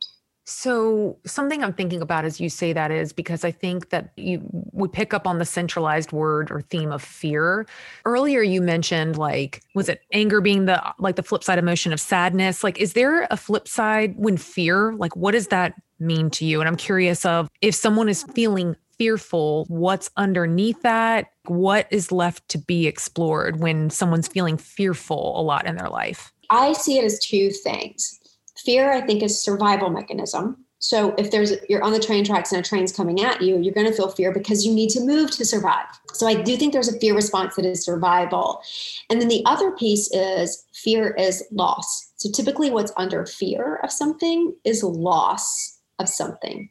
So, 0.44 1.18
something 1.26 1.62
I'm 1.62 1.74
thinking 1.74 2.00
about 2.00 2.24
as 2.24 2.40
you 2.40 2.48
say 2.48 2.72
that 2.72 2.90
is 2.90 3.12
because 3.12 3.44
I 3.44 3.50
think 3.50 3.90
that 3.90 4.12
you 4.16 4.40
we 4.72 4.88
pick 4.88 5.12
up 5.12 5.26
on 5.26 5.38
the 5.38 5.44
centralized 5.44 6.10
word 6.10 6.50
or 6.50 6.62
theme 6.62 6.90
of 6.90 7.02
fear. 7.02 7.66
Earlier 8.06 8.40
you 8.42 8.60
mentioned 8.62 9.18
like 9.18 9.62
was 9.74 9.88
it 9.88 10.00
anger 10.12 10.40
being 10.40 10.64
the 10.64 10.82
like 10.98 11.16
the 11.16 11.22
flip 11.22 11.44
side 11.44 11.58
emotion 11.58 11.92
of 11.92 12.00
sadness? 12.00 12.64
Like 12.64 12.80
is 12.80 12.94
there 12.94 13.28
a 13.30 13.36
flip 13.36 13.68
side 13.68 14.14
when 14.16 14.36
fear? 14.36 14.94
Like 14.94 15.14
what 15.14 15.34
is 15.34 15.48
that 15.48 15.74
mean 16.02 16.30
to 16.30 16.44
you? 16.44 16.60
And 16.60 16.68
I'm 16.68 16.76
curious 16.76 17.24
of 17.24 17.48
if 17.60 17.74
someone 17.74 18.08
is 18.08 18.24
feeling 18.34 18.76
fearful, 18.98 19.64
what's 19.68 20.10
underneath 20.16 20.82
that? 20.82 21.28
What 21.46 21.86
is 21.90 22.12
left 22.12 22.48
to 22.50 22.58
be 22.58 22.86
explored 22.86 23.58
when 23.58 23.90
someone's 23.90 24.28
feeling 24.28 24.56
fearful 24.56 25.40
a 25.40 25.42
lot 25.42 25.66
in 25.66 25.76
their 25.76 25.88
life? 25.88 26.32
I 26.50 26.72
see 26.72 26.98
it 26.98 27.04
as 27.04 27.18
two 27.18 27.50
things. 27.50 28.20
Fear, 28.64 28.92
I 28.92 29.00
think, 29.00 29.22
is 29.22 29.42
survival 29.42 29.90
mechanism. 29.90 30.64
So 30.78 31.14
if 31.16 31.30
there's 31.30 31.52
you're 31.68 31.82
on 31.82 31.92
the 31.92 32.00
train 32.00 32.24
tracks 32.24 32.52
and 32.52 32.64
a 32.64 32.68
train's 32.68 32.92
coming 32.92 33.22
at 33.22 33.40
you, 33.40 33.58
you're 33.58 33.72
going 33.72 33.86
to 33.86 33.92
feel 33.92 34.10
fear 34.10 34.32
because 34.32 34.66
you 34.66 34.74
need 34.74 34.90
to 34.90 35.00
move 35.00 35.30
to 35.32 35.44
survive. 35.44 35.86
So 36.12 36.26
I 36.26 36.34
do 36.34 36.56
think 36.56 36.72
there's 36.72 36.92
a 36.92 36.98
fear 36.98 37.14
response 37.14 37.54
that 37.54 37.64
is 37.64 37.84
survival. 37.84 38.60
And 39.08 39.20
then 39.20 39.28
the 39.28 39.44
other 39.46 39.70
piece 39.72 40.10
is 40.12 40.64
fear 40.74 41.14
is 41.14 41.44
loss. 41.52 42.12
So 42.16 42.30
typically 42.30 42.70
what's 42.70 42.92
under 42.96 43.26
fear 43.26 43.76
of 43.84 43.92
something 43.92 44.54
is 44.64 44.82
loss 44.82 45.78
of 46.02 46.08
something 46.08 46.68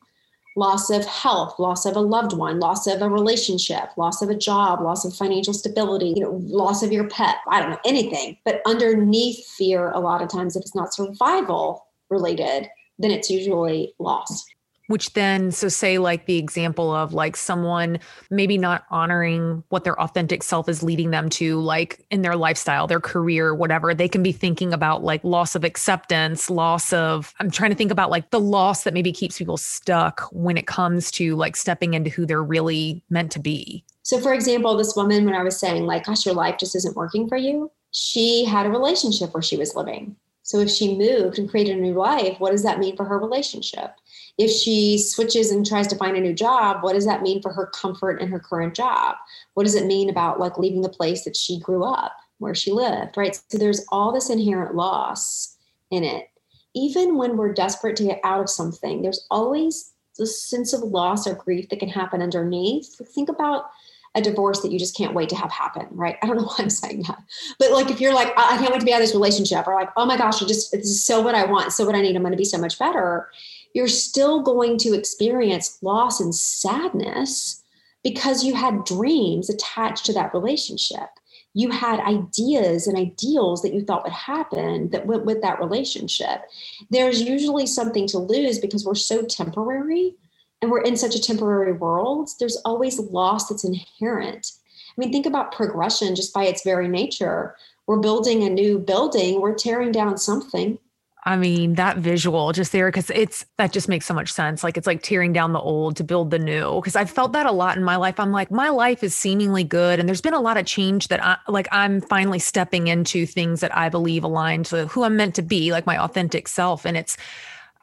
loss 0.56 0.90
of 0.90 1.06
health, 1.06 1.58
loss 1.60 1.86
of 1.86 1.96
a 1.96 2.02
loved 2.02 2.34
one, 2.34 2.60
loss 2.60 2.88
of 2.88 3.02
a 3.02 3.10
relationship, 3.10 3.90
loss 3.98 4.22
of 4.22 4.30
a 4.30 4.36
job, 4.36 4.82
loss 4.82 5.06
of 5.06 5.16
financial 5.16 5.54
stability, 5.54 6.14
you 6.16 6.22
know, 6.22 6.42
loss 6.44 6.84
of 6.84 6.92
your 6.92 7.08
pet, 7.08 7.38
I 7.48 7.62
don't 7.62 7.72
know, 7.72 7.80
anything. 7.86 8.38
But 8.44 8.62
underneath 8.66 9.46
fear, 9.48 9.92
a 9.92 10.00
lot 10.00 10.22
of 10.22 10.30
times, 10.30 10.56
if 10.56 10.62
it's 10.62 10.76
not 10.76 10.94
survival 10.94 11.88
related, 12.10 12.70
then 13.00 13.12
it's 13.12 13.30
usually 13.30 13.94
loss. 14.00 14.46
Which 14.92 15.14
then 15.14 15.52
so 15.52 15.70
say 15.70 15.98
like 15.98 16.26
the 16.26 16.38
example 16.38 16.94
of 16.94 17.14
like 17.14 17.38
someone 17.38 17.98
maybe 18.30 18.58
not 18.58 18.84
honoring 18.92 19.64
what 19.70 19.86
their 19.86 20.00
authentic 20.02 20.44
self 20.44 20.68
is 20.68 20.84
leading 20.84 21.12
them 21.12 21.30
to 21.30 21.62
like 21.62 22.06
in 22.12 22.22
their 22.22 22.36
lifestyle 22.36 22.88
their 22.88 23.00
career 23.00 23.56
whatever 23.56 23.94
they 23.94 24.10
can 24.10 24.22
be 24.22 24.34
thinking 24.34 24.74
about 24.74 25.02
like 25.02 25.24
loss 25.24 25.56
of 25.56 25.64
acceptance 25.64 26.50
loss 26.50 26.92
of 26.92 27.34
i'm 27.40 27.50
trying 27.50 27.72
to 27.72 27.76
think 27.76 27.90
about 27.90 28.10
like 28.10 28.30
the 28.32 28.40
loss 28.40 28.84
that 28.84 28.94
maybe 28.94 29.14
keeps 29.14 29.38
people 29.38 29.56
stuck 29.56 30.28
when 30.34 30.58
it 30.58 30.68
comes 30.68 31.10
to 31.10 31.38
like 31.38 31.56
stepping 31.56 31.94
into 31.94 32.10
who 32.10 32.26
they're 32.26 32.44
really 32.44 33.02
meant 33.10 33.32
to 33.32 33.40
be 33.40 33.86
so 34.04 34.20
for 34.20 34.34
example 34.34 34.76
this 34.76 34.94
woman 34.96 35.24
when 35.24 35.36
i 35.36 35.42
was 35.42 35.58
saying 35.58 35.86
like 35.86 36.06
gosh 36.06 36.26
your 36.26 36.36
life 36.36 36.58
just 36.60 36.76
isn't 36.76 36.98
working 36.98 37.30
for 37.30 37.38
you 37.38 37.72
she 37.92 38.44
had 38.44 38.66
a 38.66 38.70
relationship 38.70 39.34
where 39.34 39.42
she 39.42 39.56
was 39.56 39.74
living 39.74 40.18
so 40.44 40.60
if 40.60 40.70
she 40.70 40.98
moved 40.98 41.40
and 41.40 41.50
created 41.50 41.78
a 41.78 41.82
new 41.82 41.94
life, 41.94 42.40
what 42.40 42.52
does 42.52 42.64
that 42.64 42.80
mean 42.80 42.96
for 42.96 43.06
her 43.06 43.20
relationship? 43.20 43.94
If 44.38 44.52
she 44.52 44.98
switches 44.98 45.52
and 45.52 45.66
tries 45.66 45.88
to 45.88 45.96
find 45.96 46.18
a 46.18 46.22
new 46.22 46.34
job, 46.34 46.84
what 46.84 46.94
does 46.94 47.06
that 47.06 47.22
mean 47.22 47.42
for 47.42 47.54
her 47.54 47.68
comfort 47.68 48.22
in 48.22 48.30
her 48.30 48.40
current 48.40 48.76
job? 48.76 49.16
What 49.54 49.64
does 49.64 49.76
it 49.76 49.86
mean 49.86 50.10
about 50.10 50.40
like 50.40 50.58
leaving 50.58 50.82
the 50.82 50.90
place 50.90 51.24
that 51.26 51.36
she 51.36 51.60
grew 51.60 51.84
up, 51.84 52.16
where 52.40 52.56
she 52.56 52.72
lived, 52.72 53.18
right? 53.18 53.40
So 53.50 53.58
there's 53.58 53.86
all 53.90 54.12
this 54.12 54.30
inherent 54.30 54.76
loss 54.76 55.58
in 55.90 56.04
it. 56.04 56.30
Even 56.74 57.18
when 57.18 57.36
we're 57.36 57.54
desperate 57.54 57.98
to 57.98 58.04
get 58.04 58.22
out 58.24 58.40
of 58.40 58.50
something, 58.50 59.02
there's 59.02 59.28
always 59.30 59.92
this 60.18 60.42
sense 60.42 60.74
of 60.74 60.82
loss 60.82 61.28
or 61.28 61.36
grief 61.36 61.70
that 61.70 61.80
can 61.80 61.90
happen 61.90 62.22
underneath. 62.22 62.96
Think 63.14 63.30
about 63.30 63.70
a 64.14 64.22
divorce 64.22 64.62
that 64.62 64.72
you 64.72 64.80
just 64.80 64.96
can't 64.96 65.14
wait 65.14 65.30
to 65.30 65.36
have 65.36 65.52
happen, 65.52 65.88
right? 65.92 66.18
I 66.22 66.28
don't 66.28 66.38
know 66.38 66.44
why 66.48 66.56
I'm 66.60 66.70
saying 66.70 67.04
that. 67.04 67.22
But 67.60 67.72
like 67.72 67.90
if 67.90 68.02
you're 68.02 68.14
like, 68.14 68.34
I 68.38 68.58
can't 68.58 68.72
wait 68.72 68.80
to 68.80 68.86
be 68.86 68.94
out 68.94 69.02
of 69.02 69.08
this 69.08 69.16
relationship, 69.16 69.68
or 69.68 69.76
like, 69.76 69.90
oh 69.96 70.06
my 70.06 70.18
gosh, 70.18 70.42
I 70.42 70.48
just 70.48 70.72
this 70.72 70.86
is 70.86 71.04
so 71.04 71.22
what 71.22 71.36
I 71.36 71.46
want, 71.46 71.72
so 71.74 71.86
what 71.86 71.96
I 71.96 72.02
need, 72.02 72.16
I'm 72.16 72.24
gonna 72.24 72.36
be 72.36 72.46
so 72.46 72.58
much 72.58 72.78
better. 72.78 73.30
You're 73.74 73.88
still 73.88 74.42
going 74.42 74.78
to 74.80 74.94
experience 74.94 75.78
loss 75.82 76.20
and 76.20 76.34
sadness 76.34 77.64
because 78.04 78.44
you 78.44 78.56
had 78.56 78.86
dreams 78.86 79.50
attached 79.50 80.06
to 80.06 80.14
that 80.14 80.34
relationship. 80.34 81.10
You 81.54 81.70
had 81.70 82.00
ideas 82.00 82.88
and 82.88 82.98
ideals 82.98 83.62
that 83.62 83.74
you 83.74 83.84
thought 83.84 84.04
would 84.04 84.14
happen 84.14 84.90
that 84.92 85.06
went 85.06 85.26
with 85.26 85.42
that 85.42 85.60
relationship. 85.60 86.44
There's 86.90 87.22
usually 87.22 87.68
something 87.68 88.08
to 88.08 88.18
lose 88.18 88.60
because 88.60 88.86
we're 88.86 88.96
so 88.96 89.24
temporary 89.24 90.16
and 90.62 90.70
we're 90.70 90.82
in 90.82 90.96
such 90.96 91.16
a 91.16 91.22
temporary 91.22 91.74
world, 91.74 92.30
there's 92.40 92.58
always 92.58 93.00
loss 93.00 93.50
that's 93.50 93.64
inherent. 93.64 94.52
I 94.90 94.94
mean, 94.98 95.12
think 95.12 95.26
about 95.26 95.52
progression 95.52 96.16
just 96.16 96.34
by 96.34 96.46
its 96.46 96.64
very 96.64 96.88
nature. 96.88 97.56
We're 97.88 98.00
building 98.00 98.44
a 98.44 98.50
new 98.50 98.78
building, 98.78 99.42
we're 99.42 99.56
tearing 99.56 99.92
down 99.92 100.18
something. 100.18 100.78
I 101.24 101.36
mean, 101.38 101.76
that 101.76 101.98
visual 101.98 102.52
just 102.52 102.72
there, 102.72 102.88
because 102.88 103.12
it's 103.12 103.46
that 103.58 103.72
just 103.72 103.88
makes 103.88 104.08
so 104.08 104.14
much 104.14 104.32
sense. 104.32 104.64
Like 104.64 104.76
it's 104.76 104.88
like 104.88 105.04
tearing 105.04 105.34
down 105.34 105.54
the 105.54 105.60
old 105.60 105.96
to 105.98 106.04
build 106.04 106.32
the 106.32 106.40
new. 106.40 106.76
Because 106.76 106.96
I've 106.96 107.12
felt 107.12 107.34
that 107.34 107.46
a 107.46 107.52
lot 107.52 107.78
in 107.78 107.84
my 107.84 107.96
life. 107.96 108.20
I'm 108.20 108.32
like, 108.32 108.50
my 108.50 108.70
life 108.70 109.04
is 109.04 109.14
seemingly 109.14 109.64
good. 109.64 110.00
And 110.00 110.10
there's 110.10 110.22
been 110.22 110.34
a 110.34 110.42
lot 110.42 110.58
of 110.58 110.66
change 110.66 111.10
that 111.10 111.24
I 111.24 111.38
like, 111.48 111.68
I'm 111.72 112.02
finally 112.02 112.40
stepping 112.40 112.88
into 112.88 113.28
things 113.28 113.60
that 113.60 113.76
I 113.76 113.88
believe 113.90 114.24
align 114.24 114.64
to 114.64 114.88
who 114.88 115.04
I'm 115.04 115.16
meant 115.16 115.36
to 115.36 115.44
be, 115.44 115.72
like 115.72 115.86
my 115.86 116.02
authentic 116.02 116.48
self. 116.48 116.86
And 116.86 116.98
it's, 116.98 117.18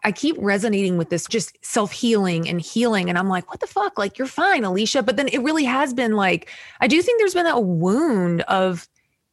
I 0.03 0.11
keep 0.11 0.37
resonating 0.39 0.97
with 0.97 1.11
this 1.11 1.27
just 1.27 1.65
self 1.65 1.93
healing 1.93 2.49
and 2.49 2.61
healing. 2.61 3.09
And 3.09 3.17
I'm 3.17 3.29
like, 3.29 3.51
what 3.51 3.61
the 3.61 3.67
fuck? 3.69 3.99
Like, 3.99 4.19
you're 4.19 4.27
fine, 4.27 4.65
Alicia. 4.65 5.05
But 5.05 5.17
then 5.17 5.29
it 5.29 5.43
really 5.43 5.65
has 5.65 5.95
been 5.95 6.13
like, 6.13 6.51
I 6.81 6.89
do 6.89 7.01
think 7.03 7.21
there's 7.21 7.35
been 7.35 7.47
a 7.47 7.61
wound 7.61 8.43
of 8.43 8.89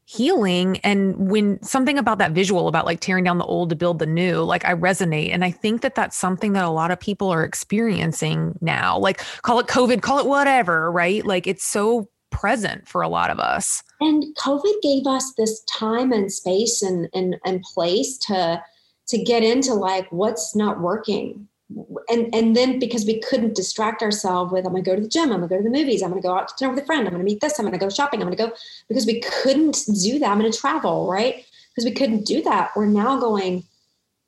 healing. 0.05 0.77
And 0.77 1.29
when 1.29 1.61
something 1.63 1.97
about 1.97 2.19
that 2.19 2.31
visual 2.31 2.67
about 2.67 2.85
like 2.85 2.99
tearing 2.99 3.23
down 3.23 3.39
the 3.39 3.45
old 3.45 3.69
to 3.69 3.75
build 3.75 3.99
the 3.99 4.05
new, 4.05 4.43
like 4.43 4.63
I 4.63 4.75
resonate. 4.75 5.31
And 5.31 5.43
I 5.43 5.51
think 5.51 5.81
that 5.81 5.95
that's 5.95 6.15
something 6.15 6.53
that 6.53 6.63
a 6.63 6.69
lot 6.69 6.91
of 6.91 6.99
people 6.99 7.29
are 7.29 7.43
experiencing 7.43 8.57
now. 8.61 8.97
Like, 8.99 9.21
call 9.41 9.59
it 9.59 9.67
COVID, 9.67 10.01
call 10.01 10.19
it 10.19 10.27
whatever, 10.27 10.91
right? 10.91 11.25
Like, 11.25 11.47
it's 11.47 11.65
so 11.65 12.07
present 12.29 12.87
for 12.87 13.01
a 13.01 13.07
lot 13.07 13.31
of 13.31 13.39
us. 13.39 13.81
And 13.99 14.23
COVID 14.37 14.81
gave 14.83 15.07
us 15.07 15.33
this 15.37 15.63
time 15.63 16.11
and 16.11 16.31
space 16.31 16.81
and, 16.81 17.09
and, 17.13 17.37
and 17.43 17.63
place 17.63 18.17
to, 18.27 18.61
to 19.07 19.17
get 19.23 19.43
into 19.43 19.73
like 19.73 20.11
what's 20.11 20.55
not 20.55 20.81
working 20.81 21.47
and 22.09 22.33
and 22.33 22.55
then 22.55 22.79
because 22.79 23.05
we 23.05 23.19
couldn't 23.19 23.55
distract 23.55 24.01
ourselves 24.01 24.51
with 24.51 24.65
i'm 24.65 24.71
gonna 24.71 24.83
go 24.83 24.95
to 24.95 25.01
the 25.01 25.07
gym 25.07 25.31
i'm 25.31 25.39
gonna 25.39 25.47
go 25.47 25.57
to 25.57 25.63
the 25.63 25.69
movies 25.69 26.01
i'm 26.01 26.09
gonna 26.09 26.21
go 26.21 26.37
out 26.37 26.47
to 26.47 26.55
dinner 26.57 26.73
with 26.73 26.81
a 26.81 26.85
friend 26.85 27.05
i'm 27.05 27.11
gonna 27.11 27.23
meet 27.23 27.41
this 27.41 27.59
i'm 27.59 27.65
gonna 27.65 27.77
go 27.77 27.89
shopping 27.89 28.21
i'm 28.21 28.27
gonna 28.27 28.35
go 28.35 28.51
because 28.87 29.05
we 29.05 29.19
couldn't 29.19 29.85
do 30.01 30.19
that. 30.19 30.29
I'm 30.29 30.37
gonna 30.37 30.51
travel 30.51 31.09
right? 31.09 31.45
Because 31.69 31.85
we 31.85 31.91
couldn't 31.91 32.25
do 32.25 32.41
that. 32.43 32.71
We're 32.75 32.85
now 32.85 33.19
going 33.19 33.63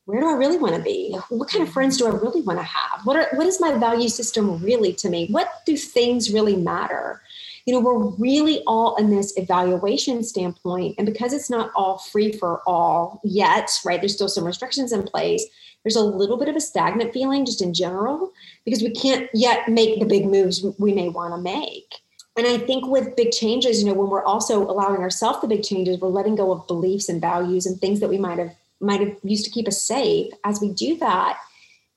where 0.06 0.22
do 0.22 0.30
i 0.30 0.34
really 0.34 0.58
want 0.58 0.74
to 0.74 0.82
be? 0.82 1.18
What 1.28 1.50
kind 1.50 1.68
of 1.68 1.74
friends 1.74 1.98
do 1.98 2.08
i 2.08 2.12
really 2.12 2.42
want 2.42 2.60
to 2.60 2.64
have? 2.64 3.06
What 3.06 3.18
are 3.18 3.28
what 3.34 3.48
is 3.48 3.60
my 3.60 3.74
value 3.78 4.10
system 4.10 4.62
really 4.64 4.94
to 4.94 5.10
me? 5.10 5.28
What 5.30 5.50
do 5.66 5.76
things 5.76 6.32
really 6.32 6.56
matter 6.56 7.22
you 7.68 7.74
know, 7.74 7.82
we're 7.82 8.12
really 8.12 8.64
all 8.66 8.96
in 8.96 9.10
this 9.10 9.38
evaluation 9.38 10.24
standpoint. 10.24 10.96
And 10.98 11.06
because 11.06 11.34
it's 11.34 11.50
not 11.50 11.70
all 11.76 11.98
free 11.98 12.32
for 12.32 12.62
all 12.66 13.20
yet, 13.26 13.70
right? 13.86 14.00
There's 14.00 14.14
still 14.14 14.30
some 14.30 14.46
restrictions 14.46 14.94
in 14.94 15.04
place. 15.04 15.46
There's 15.84 15.98
a 15.98 16.02
little 16.02 16.38
bit 16.38 16.48
of 16.48 16.56
a 16.56 16.62
stagnant 16.62 17.12
feeling 17.12 17.46
just 17.46 17.62
in 17.62 17.74
general 17.74 18.32
because 18.64 18.82
we 18.82 18.92
can't 18.92 19.30
yet 19.34 19.68
make 19.68 20.00
the 20.00 20.06
big 20.06 20.26
moves 20.26 20.66
we 20.80 20.94
may 20.94 21.10
want 21.10 21.34
to 21.34 21.42
make. 21.42 21.94
And 22.38 22.48
I 22.48 22.58
think 22.58 22.88
with 22.88 23.18
big 23.18 23.32
changes, 23.32 23.84
you 23.84 23.88
know, 23.88 23.96
when 23.96 24.10
we're 24.10 24.24
also 24.24 24.62
allowing 24.62 25.02
ourselves 25.02 25.42
the 25.42 25.48
big 25.48 25.64
changes, 25.64 26.00
we're 26.00 26.08
letting 26.08 26.36
go 26.36 26.54
of 26.54 26.68
beliefs 26.68 27.10
and 27.10 27.20
values 27.20 27.66
and 27.66 27.78
things 27.82 28.00
that 28.00 28.10
we 28.10 28.18
might 28.18 28.40
have 28.40 28.56
might 28.80 29.02
have 29.02 29.18
used 29.24 29.44
to 29.44 29.52
keep 29.52 29.68
us 29.68 29.82
safe. 29.82 30.32
As 30.46 30.62
we 30.62 30.72
do 30.72 30.98
that, 31.00 31.38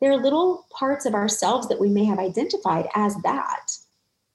there 0.01 0.11
are 0.11 0.17
little 0.17 0.67
parts 0.71 1.07
of 1.07 1.15
ourselves 1.15 1.69
that 1.69 1.79
we 1.79 1.91
may 1.91 2.07
have 2.07 2.19
identified 2.19 2.89
as 2.97 3.15
that 3.23 3.71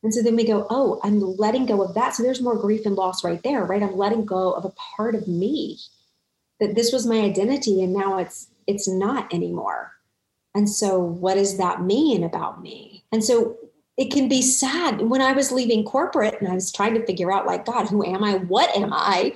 and 0.06 0.14
so 0.14 0.22
then 0.22 0.36
we 0.36 0.46
go, 0.46 0.68
oh, 0.70 1.00
I'm 1.04 1.20
letting 1.20 1.66
go 1.66 1.82
of 1.82 1.96
that. 1.96 2.14
So 2.14 2.22
there's 2.22 2.40
more 2.40 2.56
grief 2.56 2.86
and 2.86 2.94
loss 2.94 3.24
right 3.24 3.42
there, 3.42 3.66
right? 3.66 3.82
I'm 3.82 3.98
letting 3.98 4.24
go 4.24 4.52
of 4.52 4.64
a 4.64 4.70
part 4.96 5.16
of 5.16 5.28
me 5.28 5.80
that 6.60 6.76
this 6.76 6.94
was 6.94 7.08
my 7.08 7.22
identity 7.22 7.82
and 7.82 7.92
now 7.92 8.20
it's 8.20 8.48
it's 8.68 8.88
not 8.88 9.34
anymore. 9.34 9.94
And 10.54 10.70
so 10.70 11.00
what 11.00 11.34
does 11.34 11.58
that 11.58 11.82
mean 11.82 12.24
about 12.24 12.62
me? 12.62 13.04
And 13.12 13.24
so 13.24 13.58
it 13.98 14.14
can 14.14 14.30
be 14.30 14.44
sad. 14.44 15.02
When 15.02 15.22
I 15.22 15.32
was 15.32 15.52
leaving 15.52 15.84
corporate 15.84 16.40
and 16.40 16.50
I 16.50 16.54
was 16.54 16.72
trying 16.72 16.94
to 16.94 17.06
figure 17.08 17.34
out 17.34 17.48
like, 17.48 17.66
God, 17.66 17.88
who 17.90 18.06
am 18.06 18.24
I? 18.24 18.36
What 18.36 18.78
am 18.78 18.94
I? 18.94 19.34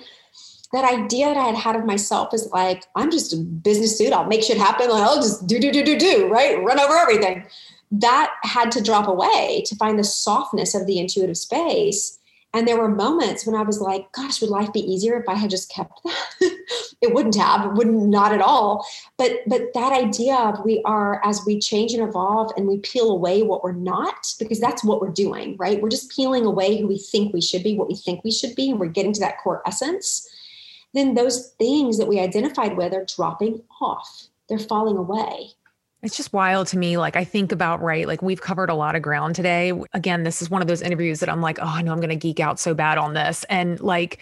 That 0.72 0.86
idea 0.86 1.26
that 1.34 1.38
I 1.38 1.46
had 1.46 1.56
had 1.56 1.76
of 1.78 1.86
myself 1.86 2.32
is 2.32 2.48
like, 2.52 2.86
I'm 2.96 3.10
just 3.10 3.34
a 3.34 3.38
business 3.38 3.98
dude. 3.98 4.14
I'll 4.14 4.28
make 4.28 4.44
shit 4.44 4.60
happen. 4.60 4.92
I'll 4.92 5.16
just 5.16 5.48
do, 5.48 5.60
do, 5.60 5.72
do, 5.72 5.84
do, 5.84 5.98
do, 5.98 6.28
right? 6.28 6.64
Run 6.64 6.80
over 6.80 6.96
everything 6.96 7.44
that 7.92 8.34
had 8.44 8.72
to 8.72 8.84
drop 8.84 9.08
away 9.08 9.64
to 9.66 9.76
find 9.76 9.98
the 9.98 10.04
softness 10.04 10.76
of 10.76 10.86
the 10.86 11.00
intuitive 11.00 11.38
space. 11.38 12.18
And 12.54 12.68
there 12.68 12.80
were 12.80 12.90
moments 12.90 13.46
when 13.46 13.56
I 13.56 13.62
was 13.62 13.80
like, 13.80 14.12
gosh, 14.12 14.42
would 14.42 14.50
life 14.50 14.74
be 14.74 14.80
easier 14.80 15.20
if 15.20 15.30
I 15.30 15.36
had 15.36 15.52
just 15.52 15.72
kept 15.72 15.92
that? 16.04 16.58
it 17.02 17.14
wouldn't 17.14 17.36
have, 17.36 17.66
it 17.66 17.74
wouldn't 17.74 18.10
not 18.10 18.34
at 18.34 18.42
all. 18.42 18.86
But 19.18 19.42
but 19.48 19.74
that 19.74 19.94
idea 19.94 20.36
of 20.36 20.66
we 20.66 20.82
are 20.84 21.22
as 21.24 21.46
we 21.46 21.60
change 21.60 21.94
and 21.94 22.08
evolve 22.08 22.52
and 22.58 22.68
we 22.68 22.80
peel 22.80 23.12
away 23.12 23.44
what 23.44 23.64
we're 23.64 23.72
not, 23.72 24.34
because 24.40 24.60
that's 24.60 24.84
what 24.84 25.00
we're 25.00 25.10
doing, 25.10 25.56
right? 25.58 25.82
We're 25.82 25.90
just 25.90 26.12
peeling 26.12 26.46
away 26.46 26.80
who 26.80 26.88
we 26.88 26.98
think 26.98 27.34
we 27.34 27.42
should 27.42 27.64
be, 27.64 27.78
what 27.78 27.88
we 27.88 27.96
think 27.96 28.24
we 28.24 28.32
should 28.32 28.56
be, 28.56 28.72
and 28.72 28.80
we're 28.80 28.88
getting 28.88 29.14
to 29.14 29.20
that 29.22 29.38
core 29.40 29.62
essence. 29.66 30.28
Then 30.94 31.14
those 31.14 31.50
things 31.60 31.98
that 32.00 32.08
we 32.08 32.20
identified 32.20 32.76
with 32.76 32.94
are 32.94 33.06
dropping 33.06 33.62
off. 33.80 34.28
They're 34.48 34.58
falling 34.58 34.98
away. 34.98 35.52
It's 36.02 36.16
just 36.16 36.32
wild 36.32 36.68
to 36.68 36.78
me. 36.78 36.98
Like, 36.98 37.16
I 37.16 37.26
think 37.26 37.52
about, 37.52 37.82
right, 37.82 38.08
like 38.08 38.22
we've 38.22 38.42
covered 38.42 38.70
a 38.70 38.76
lot 38.76 38.96
of 38.96 39.02
ground 39.02 39.36
today. 39.36 39.74
Again, 39.94 40.24
this 40.24 40.42
is 40.42 40.50
one 40.50 40.62
of 40.62 40.68
those 40.68 40.82
interviews 40.82 41.20
that 41.20 41.30
I'm 41.30 41.42
like, 41.42 41.60
oh, 41.62 41.68
I 41.68 41.82
know 41.82 41.92
I'm 41.92 42.00
going 42.00 42.10
to 42.10 42.16
geek 42.16 42.40
out 42.40 42.60
so 42.60 42.74
bad 42.74 42.98
on 42.98 43.14
this. 43.14 43.44
And 43.50 43.80
like, 43.82 44.20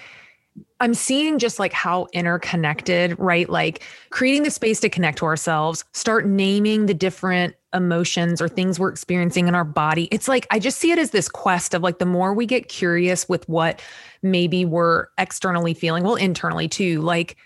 I'm 0.80 0.96
seeing 0.96 1.38
just 1.38 1.60
like 1.60 1.74
how 1.74 2.08
interconnected, 2.14 3.18
right? 3.20 3.48
Like 3.48 3.84
creating 4.10 4.42
the 4.42 4.50
space 4.50 4.80
to 4.80 4.90
connect 4.90 5.20
to 5.20 5.26
ourselves, 5.26 5.84
start 5.94 6.26
naming 6.26 6.88
the 6.88 6.96
different 6.96 7.56
emotions 7.76 8.42
or 8.42 8.48
things 8.48 8.80
we're 8.80 8.90
experiencing 8.90 9.48
in 9.48 9.54
our 9.54 9.64
body. 9.64 10.08
It's 10.12 10.28
like, 10.28 10.48
I 10.50 10.58
just 10.58 10.80
see 10.80 10.92
it 10.92 10.98
as 10.98 11.12
this 11.12 11.30
quest 11.30 11.76
of 11.76 11.84
like 11.84 12.00
the 12.00 12.08
more 12.08 12.34
we 12.34 12.48
get 12.48 12.70
curious 12.70 13.30
with 13.30 13.48
what 13.48 13.82
maybe 14.24 14.66
we're 14.66 15.08
externally 15.20 15.76
feeling, 15.76 16.04
well, 16.04 16.16
internally 16.16 16.68
too, 16.68 17.02
like 17.02 17.38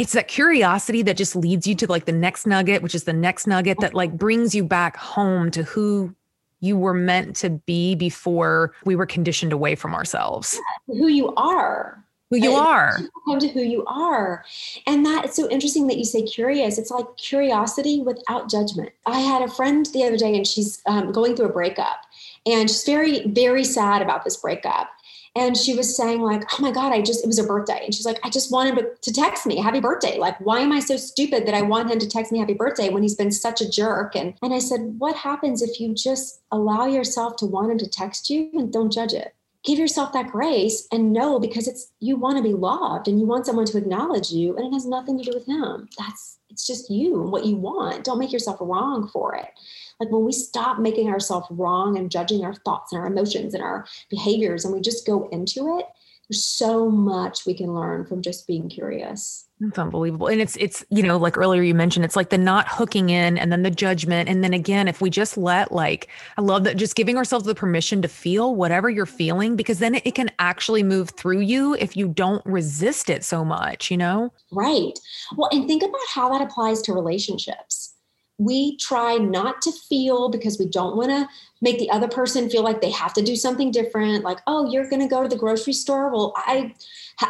it's 0.00 0.12
that 0.12 0.28
curiosity 0.28 1.02
that 1.02 1.18
just 1.18 1.36
leads 1.36 1.66
you 1.66 1.74
to 1.74 1.86
like 1.86 2.06
the 2.06 2.12
next 2.12 2.46
nugget, 2.46 2.80
which 2.80 2.94
is 2.94 3.04
the 3.04 3.12
next 3.12 3.46
nugget 3.46 3.78
that 3.80 3.92
like 3.92 4.16
brings 4.16 4.54
you 4.54 4.64
back 4.64 4.96
home 4.96 5.50
to 5.50 5.62
who 5.62 6.14
you 6.60 6.76
were 6.76 6.94
meant 6.94 7.36
to 7.36 7.50
be 7.50 7.94
before 7.94 8.74
we 8.86 8.96
were 8.96 9.04
conditioned 9.04 9.52
away 9.52 9.74
from 9.74 9.94
ourselves. 9.94 10.58
Who 10.86 11.08
you 11.08 11.34
are. 11.34 12.02
Who 12.30 12.38
you 12.38 12.52
are. 12.52 12.98
Come 13.26 13.40
to 13.40 13.48
who 13.48 13.60
you 13.60 13.84
are. 13.86 14.42
And 14.86 15.04
that 15.04 15.26
it's 15.26 15.36
so 15.36 15.50
interesting 15.50 15.86
that 15.88 15.98
you 15.98 16.04
say 16.04 16.22
curious. 16.22 16.78
It's 16.78 16.90
like 16.90 17.04
curiosity 17.18 18.00
without 18.00 18.48
judgment. 18.48 18.92
I 19.04 19.18
had 19.18 19.42
a 19.42 19.48
friend 19.48 19.84
the 19.92 20.04
other 20.04 20.16
day 20.16 20.34
and 20.34 20.46
she's 20.46 20.80
um, 20.86 21.12
going 21.12 21.36
through 21.36 21.46
a 21.46 21.52
breakup 21.52 22.00
and 22.46 22.70
she's 22.70 22.84
very, 22.84 23.26
very 23.26 23.64
sad 23.64 24.00
about 24.00 24.24
this 24.24 24.38
breakup. 24.38 24.88
And 25.36 25.56
she 25.56 25.74
was 25.74 25.96
saying 25.96 26.20
like 26.20 26.42
oh 26.52 26.62
my 26.62 26.70
god 26.70 26.92
i 26.92 27.00
just 27.00 27.24
it 27.24 27.26
was 27.26 27.38
her 27.38 27.46
birthday. 27.46 27.82
And 27.84 27.94
she's 27.94 28.06
like 28.06 28.18
i 28.24 28.30
just 28.30 28.52
wanted 28.52 28.76
to, 28.76 28.90
to 29.00 29.12
text 29.12 29.46
me 29.46 29.56
happy 29.56 29.80
birthday. 29.80 30.18
Like 30.18 30.38
why 30.40 30.60
am 30.60 30.72
i 30.72 30.80
so 30.80 30.96
stupid 30.96 31.46
that 31.46 31.54
i 31.54 31.62
want 31.62 31.90
him 31.90 31.98
to 31.98 32.08
text 32.08 32.32
me 32.32 32.38
happy 32.38 32.54
birthday 32.54 32.88
when 32.88 33.02
he's 33.02 33.14
been 33.14 33.32
such 33.32 33.60
a 33.60 33.68
jerk? 33.68 34.16
And 34.16 34.34
and 34.42 34.52
i 34.52 34.58
said 34.58 34.96
what 34.98 35.16
happens 35.16 35.62
if 35.62 35.80
you 35.80 35.94
just 35.94 36.42
allow 36.50 36.86
yourself 36.86 37.36
to 37.36 37.46
want 37.46 37.72
him 37.72 37.78
to 37.78 37.88
text 37.88 38.30
you 38.30 38.50
and 38.54 38.72
don't 38.72 38.92
judge 38.92 39.12
it 39.12 39.34
give 39.64 39.78
yourself 39.78 40.12
that 40.12 40.30
grace 40.30 40.86
and 40.90 41.12
know 41.12 41.38
because 41.38 41.68
it's 41.68 41.92
you 42.00 42.16
want 42.16 42.36
to 42.36 42.42
be 42.42 42.54
loved 42.54 43.08
and 43.08 43.20
you 43.20 43.26
want 43.26 43.46
someone 43.46 43.66
to 43.66 43.78
acknowledge 43.78 44.30
you 44.30 44.56
and 44.56 44.66
it 44.66 44.72
has 44.72 44.86
nothing 44.86 45.18
to 45.18 45.24
do 45.24 45.32
with 45.34 45.46
him. 45.46 45.88
That's 45.98 46.38
it's 46.48 46.66
just 46.66 46.90
you 46.90 47.22
and 47.22 47.30
what 47.30 47.44
you 47.44 47.56
want. 47.56 48.04
Don't 48.04 48.18
make 48.18 48.32
yourself 48.32 48.58
wrong 48.60 49.08
for 49.08 49.36
it. 49.36 49.48
Like 50.00 50.10
when 50.10 50.24
we 50.24 50.32
stop 50.32 50.78
making 50.78 51.08
ourselves 51.08 51.46
wrong 51.50 51.96
and 51.96 52.10
judging 52.10 52.44
our 52.44 52.54
thoughts 52.54 52.92
and 52.92 53.00
our 53.00 53.06
emotions 53.06 53.54
and 53.54 53.62
our 53.62 53.86
behaviors 54.08 54.64
and 54.64 54.74
we 54.74 54.80
just 54.80 55.06
go 55.06 55.28
into 55.28 55.78
it, 55.78 55.86
there's 56.30 56.44
so 56.44 56.88
much 56.88 57.44
we 57.44 57.54
can 57.54 57.74
learn 57.74 58.06
from 58.06 58.22
just 58.22 58.46
being 58.46 58.68
curious. 58.68 59.48
It's 59.60 59.78
unbelievable. 59.78 60.28
And 60.28 60.40
it's 60.40 60.56
it's 60.56 60.84
you 60.88 61.02
know 61.02 61.16
like 61.16 61.36
earlier 61.36 61.60
you 61.60 61.74
mentioned 61.74 62.04
it's 62.04 62.14
like 62.14 62.30
the 62.30 62.38
not 62.38 62.68
hooking 62.68 63.10
in 63.10 63.36
and 63.36 63.50
then 63.50 63.62
the 63.62 63.70
judgment 63.70 64.28
and 64.28 64.44
then 64.44 64.54
again 64.54 64.86
if 64.86 65.00
we 65.00 65.10
just 65.10 65.36
let 65.36 65.72
like 65.72 66.08
I 66.38 66.42
love 66.42 66.62
that 66.64 66.76
just 66.76 66.94
giving 66.94 67.16
ourselves 67.16 67.46
the 67.46 67.54
permission 67.54 68.00
to 68.02 68.08
feel 68.08 68.54
whatever 68.54 68.88
you're 68.88 69.06
feeling 69.06 69.56
because 69.56 69.80
then 69.80 69.96
it 69.96 70.14
can 70.14 70.30
actually 70.38 70.84
move 70.84 71.10
through 71.10 71.40
you 71.40 71.74
if 71.74 71.96
you 71.96 72.08
don't 72.08 72.46
resist 72.46 73.10
it 73.10 73.24
so 73.24 73.44
much, 73.44 73.90
you 73.90 73.96
know? 73.96 74.32
Right. 74.52 74.98
Well, 75.36 75.50
and 75.52 75.66
think 75.66 75.82
about 75.82 76.00
how 76.08 76.30
that 76.30 76.42
applies 76.42 76.80
to 76.82 76.92
relationships 76.92 77.89
we 78.40 78.74
try 78.78 79.18
not 79.18 79.60
to 79.60 79.70
feel 79.70 80.30
because 80.30 80.58
we 80.58 80.66
don't 80.66 80.96
want 80.96 81.10
to 81.10 81.28
make 81.60 81.78
the 81.78 81.90
other 81.90 82.08
person 82.08 82.48
feel 82.48 82.62
like 82.62 82.80
they 82.80 82.90
have 82.90 83.12
to 83.12 83.20
do 83.20 83.36
something 83.36 83.70
different 83.70 84.24
like 84.24 84.38
oh 84.46 84.70
you're 84.72 84.88
going 84.88 85.02
to 85.02 85.06
go 85.06 85.22
to 85.22 85.28
the 85.28 85.36
grocery 85.36 85.74
store? 85.74 86.10
Well 86.10 86.32
i 86.36 86.74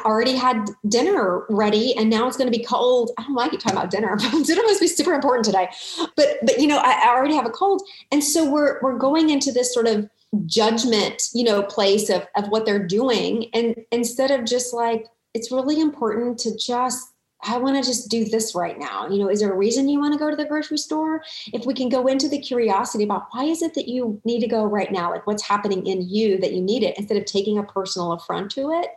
already 0.04 0.36
had 0.36 0.70
dinner 0.88 1.46
ready 1.50 1.96
and 1.96 2.08
now 2.08 2.28
it's 2.28 2.36
going 2.36 2.50
to 2.50 2.56
be 2.56 2.64
cold. 2.64 3.10
I 3.18 3.24
don't 3.24 3.34
like 3.34 3.50
you 3.50 3.58
talking 3.58 3.76
about 3.76 3.90
dinner 3.90 4.16
dinner 4.44 4.62
must 4.62 4.80
be 4.80 4.86
super 4.86 5.12
important 5.12 5.44
today. 5.44 5.68
But 6.16 6.38
but 6.42 6.58
you 6.60 6.68
know 6.68 6.78
I, 6.78 7.06
I 7.06 7.08
already 7.08 7.34
have 7.34 7.46
a 7.46 7.50
cold. 7.50 7.82
And 8.12 8.22
so 8.22 8.48
we're 8.48 8.80
we're 8.80 8.98
going 8.98 9.30
into 9.30 9.50
this 9.50 9.74
sort 9.74 9.88
of 9.88 10.08
judgment 10.46 11.24
you 11.34 11.42
know 11.42 11.60
place 11.64 12.08
of 12.08 12.24
of 12.36 12.48
what 12.48 12.66
they're 12.66 12.86
doing. 12.86 13.50
And 13.52 13.74
instead 13.90 14.30
of 14.30 14.44
just 14.44 14.72
like 14.72 15.06
it's 15.34 15.50
really 15.50 15.80
important 15.80 16.38
to 16.40 16.56
just 16.56 17.04
I 17.42 17.58
want 17.58 17.76
to 17.76 17.88
just 17.88 18.08
do 18.10 18.24
this 18.24 18.54
right 18.54 18.78
now. 18.78 19.08
You 19.08 19.18
know, 19.18 19.30
is 19.30 19.40
there 19.40 19.52
a 19.52 19.56
reason 19.56 19.88
you 19.88 19.98
want 19.98 20.12
to 20.12 20.18
go 20.18 20.30
to 20.30 20.36
the 20.36 20.44
grocery 20.44 20.78
store? 20.78 21.22
If 21.52 21.64
we 21.64 21.74
can 21.74 21.88
go 21.88 22.06
into 22.06 22.28
the 22.28 22.38
curiosity 22.38 23.04
about 23.04 23.28
why 23.30 23.44
is 23.44 23.62
it 23.62 23.74
that 23.74 23.88
you 23.88 24.20
need 24.24 24.40
to 24.40 24.46
go 24.46 24.64
right 24.64 24.92
now? 24.92 25.10
Like 25.10 25.26
what's 25.26 25.42
happening 25.42 25.86
in 25.86 26.08
you 26.08 26.38
that 26.38 26.52
you 26.52 26.60
need 26.60 26.82
it 26.82 26.98
instead 26.98 27.16
of 27.16 27.24
taking 27.24 27.58
a 27.58 27.62
personal 27.62 28.12
affront 28.12 28.50
to 28.52 28.70
it, 28.72 28.90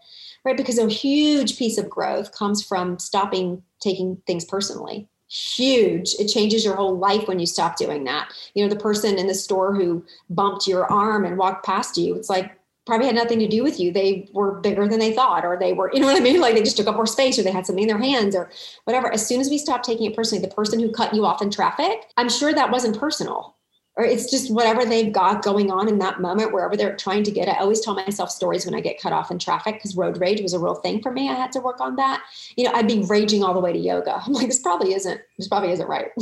right? 0.43 0.57
Because 0.57 0.77
a 0.77 0.89
huge 0.89 1.57
piece 1.57 1.77
of 1.77 1.89
growth 1.89 2.31
comes 2.31 2.63
from 2.63 2.99
stopping 2.99 3.63
taking 3.79 4.21
things 4.27 4.45
personally. 4.45 5.07
Huge. 5.29 6.13
It 6.19 6.27
changes 6.27 6.63
your 6.63 6.75
whole 6.75 6.97
life 6.97 7.27
when 7.27 7.39
you 7.39 7.45
stop 7.45 7.75
doing 7.75 8.03
that. 8.03 8.31
You 8.53 8.63
know, 8.63 8.69
the 8.69 8.79
person 8.79 9.17
in 9.17 9.27
the 9.27 9.33
store 9.33 9.73
who 9.73 10.05
bumped 10.29 10.67
your 10.67 10.85
arm 10.91 11.25
and 11.25 11.37
walked 11.37 11.65
past 11.65 11.97
you, 11.97 12.15
it's 12.15 12.29
like, 12.29 12.51
probably 12.85 13.05
had 13.05 13.15
nothing 13.15 13.39
to 13.39 13.47
do 13.47 13.63
with 13.63 13.79
you. 13.79 13.91
They 13.91 14.29
were 14.33 14.59
bigger 14.59 14.87
than 14.87 14.99
they 14.99 15.13
thought, 15.13 15.45
or 15.45 15.57
they 15.57 15.73
were, 15.73 15.91
you 15.93 15.99
know 15.99 16.07
what 16.07 16.17
I 16.17 16.23
mean? 16.23 16.41
Like 16.41 16.55
they 16.55 16.63
just 16.63 16.77
took 16.77 16.87
up 16.87 16.95
more 16.95 17.07
space, 17.07 17.39
or 17.39 17.43
they 17.43 17.51
had 17.51 17.65
something 17.65 17.83
in 17.83 17.87
their 17.87 17.97
hands, 17.97 18.35
or 18.35 18.51
whatever. 18.83 19.11
As 19.11 19.25
soon 19.25 19.39
as 19.39 19.49
we 19.49 19.57
stopped 19.57 19.85
taking 19.85 20.09
it 20.09 20.15
personally, 20.15 20.45
the 20.45 20.53
person 20.53 20.79
who 20.79 20.91
cut 20.91 21.13
you 21.13 21.25
off 21.25 21.41
in 21.41 21.49
traffic, 21.49 22.05
I'm 22.17 22.29
sure 22.29 22.53
that 22.53 22.71
wasn't 22.71 22.99
personal 22.99 23.55
or 23.95 24.03
it's 24.03 24.29
just 24.29 24.51
whatever 24.51 24.85
they've 24.85 25.13
got 25.13 25.43
going 25.43 25.71
on 25.71 25.87
in 25.87 25.99
that 25.99 26.19
moment, 26.19 26.51
wherever 26.51 26.75
they're 26.75 26.95
trying 26.95 27.23
to 27.23 27.31
get 27.31 27.47
it. 27.47 27.55
I 27.55 27.59
always 27.59 27.79
tell 27.79 27.93
myself 27.93 28.31
stories 28.31 28.65
when 28.65 28.73
I 28.73 28.79
get 28.79 28.99
cut 28.99 29.13
off 29.13 29.29
in 29.29 29.37
traffic 29.37 29.75
because 29.75 29.95
road 29.95 30.19
rage 30.19 30.41
was 30.41 30.53
a 30.53 30.59
real 30.59 30.75
thing 30.75 31.01
for 31.01 31.11
me. 31.11 31.29
I 31.29 31.35
had 31.35 31.51
to 31.51 31.59
work 31.59 31.79
on 31.79 31.95
that. 31.97 32.23
You 32.57 32.63
know, 32.63 32.71
I'd 32.73 32.87
be 32.87 33.03
raging 33.03 33.43
all 33.43 33.53
the 33.53 33.59
way 33.59 33.71
to 33.71 33.77
yoga. 33.77 34.21
I'm 34.25 34.33
like, 34.33 34.47
this 34.47 34.59
probably 34.59 34.93
isn't, 34.95 35.21
this 35.37 35.47
probably 35.47 35.71
isn't 35.71 35.87
right. 35.87 36.07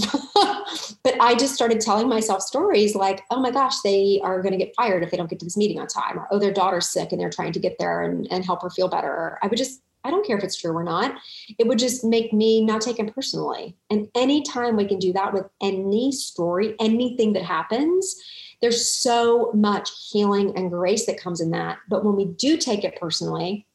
but 1.04 1.16
I 1.22 1.36
just 1.36 1.56
started 1.56 1.80
telling 1.80 2.10
myself 2.10 2.42
stories 2.42 2.94
like, 2.94 3.24
oh 3.32 3.40
my 3.40 3.52
gosh, 3.52 3.80
they 3.82 4.20
are 4.24 4.42
going 4.42 4.52
to 4.52 4.64
get 4.64 4.76
fired 4.76 5.02
if 5.04 5.12
they 5.12 5.18
don't 5.18 5.30
get 5.30 5.40
to 5.40 5.46
this 5.46 5.58
meeting 5.58 5.80
on 5.80 5.88
time, 5.88 6.20
or 6.20 6.28
oh, 6.32 6.40
their 6.40 6.54
daughter's 6.54 6.90
sick 6.90 7.14
and 7.14 7.22
they're 7.22 7.30
trying 7.30 7.54
to 7.54 7.60
get 7.60 7.78
there 7.80 8.02
and, 8.02 8.28
and 8.32 8.44
help 8.44 8.64
her 8.64 8.70
feel 8.70 8.90
better. 8.90 9.40
I 9.42 9.48
would 9.48 9.58
just 9.58 9.82
I 10.04 10.12
don't 10.12 10.26
care 10.26 10.38
if 10.38 10.44
it's 10.44 10.56
true 10.56 10.76
or 10.76 10.84
not. 10.84 11.16
It 11.58 11.68
would 11.68 11.80
just 11.80 12.04
make 12.04 12.34
me 12.34 12.64
not 12.64 12.82
take 12.82 13.00
it 13.00 13.14
personally. 13.14 13.76
And 13.90 14.08
anytime 14.16 14.76
we 14.76 14.86
can 14.86 15.00
do 15.00 15.14
that 15.14 15.34
with 15.34 15.46
any 15.62 16.12
story, 16.12 16.76
anything 16.80 17.34
that 17.34 17.44
happens, 17.44 18.16
there's 18.62 18.86
so 18.86 19.52
much 19.54 19.90
healing 20.12 20.54
and 20.56 20.70
grace 20.70 21.06
that 21.06 21.20
comes 21.20 21.42
in 21.42 21.52
that. 21.52 21.80
But 21.90 22.06
when 22.06 22.16
we 22.16 22.26
do 22.26 22.58
take 22.58 22.84
it 22.84 23.00
personally, 23.00 23.66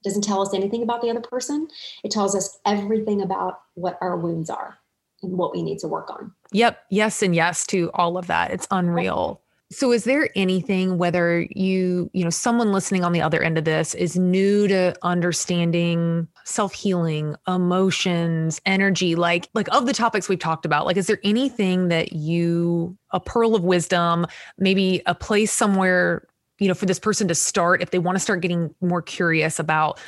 it 0.00 0.08
doesn't 0.08 0.24
tell 0.24 0.42
us 0.42 0.54
anything 0.54 0.82
about 0.82 1.02
the 1.02 1.10
other 1.10 1.20
person. 1.20 1.68
It 2.02 2.10
tells 2.10 2.34
us 2.34 2.58
everything 2.66 3.22
about 3.22 3.60
what 3.74 3.98
our 4.00 4.16
wounds 4.16 4.50
are 4.50 4.78
and 5.22 5.38
what 5.38 5.52
we 5.52 5.62
need 5.62 5.78
to 5.80 5.88
work 5.88 6.10
on. 6.10 6.32
Yep. 6.52 6.82
Yes. 6.90 7.22
And 7.22 7.34
yes 7.34 7.66
to 7.68 7.90
all 7.94 8.18
of 8.18 8.26
that. 8.26 8.50
It's 8.50 8.66
unreal. 8.70 9.40
So 9.72 9.90
is 9.90 10.04
there 10.04 10.28
anything 10.36 10.98
whether 10.98 11.46
you, 11.50 12.10
you 12.12 12.24
know, 12.24 12.30
someone 12.30 12.72
listening 12.72 13.04
on 13.04 13.12
the 13.12 13.22
other 13.22 13.42
end 13.42 13.56
of 13.56 13.64
this 13.64 13.94
is 13.94 14.18
new 14.18 14.68
to 14.68 14.94
understanding 15.02 16.28
self-healing, 16.44 17.36
emotions, 17.48 18.60
energy, 18.66 19.14
like 19.14 19.48
like 19.54 19.72
of 19.74 19.86
the 19.86 19.94
topics 19.94 20.28
we've 20.28 20.38
talked 20.38 20.66
about, 20.66 20.84
like 20.84 20.98
is 20.98 21.06
there 21.06 21.20
anything 21.24 21.88
that 21.88 22.12
you 22.12 22.96
a 23.12 23.20
pearl 23.20 23.54
of 23.54 23.64
wisdom, 23.64 24.26
maybe 24.58 25.00
a 25.06 25.14
place 25.14 25.50
somewhere, 25.50 26.28
you 26.58 26.68
know, 26.68 26.74
for 26.74 26.84
this 26.84 26.98
person 26.98 27.26
to 27.28 27.34
start 27.34 27.80
if 27.80 27.90
they 27.92 27.98
want 27.98 28.16
to 28.16 28.20
start 28.20 28.42
getting 28.42 28.74
more 28.82 29.00
curious 29.00 29.58
about 29.58 29.98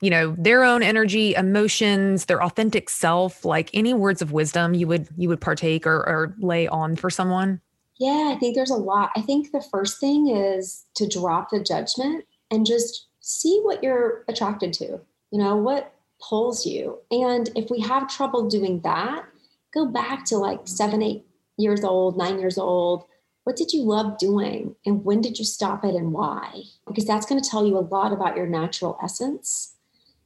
you 0.00 0.10
know 0.10 0.34
their 0.36 0.64
own 0.64 0.82
energy 0.82 1.32
emotions 1.34 2.24
their 2.24 2.42
authentic 2.42 2.90
self 2.90 3.44
like 3.44 3.70
any 3.72 3.94
words 3.94 4.20
of 4.20 4.32
wisdom 4.32 4.74
you 4.74 4.88
would 4.88 5.06
you 5.16 5.28
would 5.28 5.40
partake 5.40 5.86
or, 5.86 5.98
or 5.98 6.34
lay 6.40 6.66
on 6.66 6.96
for 6.96 7.08
someone 7.08 7.60
yeah, 7.98 8.32
I 8.34 8.38
think 8.38 8.54
there's 8.54 8.70
a 8.70 8.76
lot. 8.76 9.10
I 9.16 9.20
think 9.20 9.52
the 9.52 9.64
first 9.70 10.00
thing 10.00 10.28
is 10.28 10.84
to 10.96 11.08
drop 11.08 11.50
the 11.50 11.62
judgment 11.62 12.24
and 12.50 12.66
just 12.66 13.06
see 13.20 13.60
what 13.62 13.82
you're 13.82 14.24
attracted 14.28 14.72
to. 14.74 15.00
You 15.30 15.38
know, 15.38 15.56
what 15.56 15.94
pulls 16.20 16.66
you. 16.66 16.98
And 17.10 17.50
if 17.56 17.70
we 17.70 17.80
have 17.80 18.08
trouble 18.08 18.48
doing 18.48 18.80
that, 18.82 19.24
go 19.72 19.86
back 19.86 20.24
to 20.26 20.36
like 20.36 20.60
seven, 20.64 21.02
eight 21.02 21.24
years 21.56 21.84
old, 21.84 22.16
nine 22.16 22.38
years 22.38 22.58
old. 22.58 23.04
What 23.44 23.56
did 23.56 23.72
you 23.72 23.82
love 23.82 24.18
doing? 24.18 24.76
And 24.86 25.04
when 25.04 25.20
did 25.20 25.38
you 25.38 25.44
stop 25.44 25.84
it 25.84 25.94
and 25.94 26.12
why? 26.12 26.62
Because 26.86 27.06
that's 27.06 27.26
going 27.26 27.42
to 27.42 27.48
tell 27.48 27.66
you 27.66 27.76
a 27.76 27.80
lot 27.80 28.12
about 28.12 28.36
your 28.36 28.46
natural 28.46 28.98
essence 29.02 29.71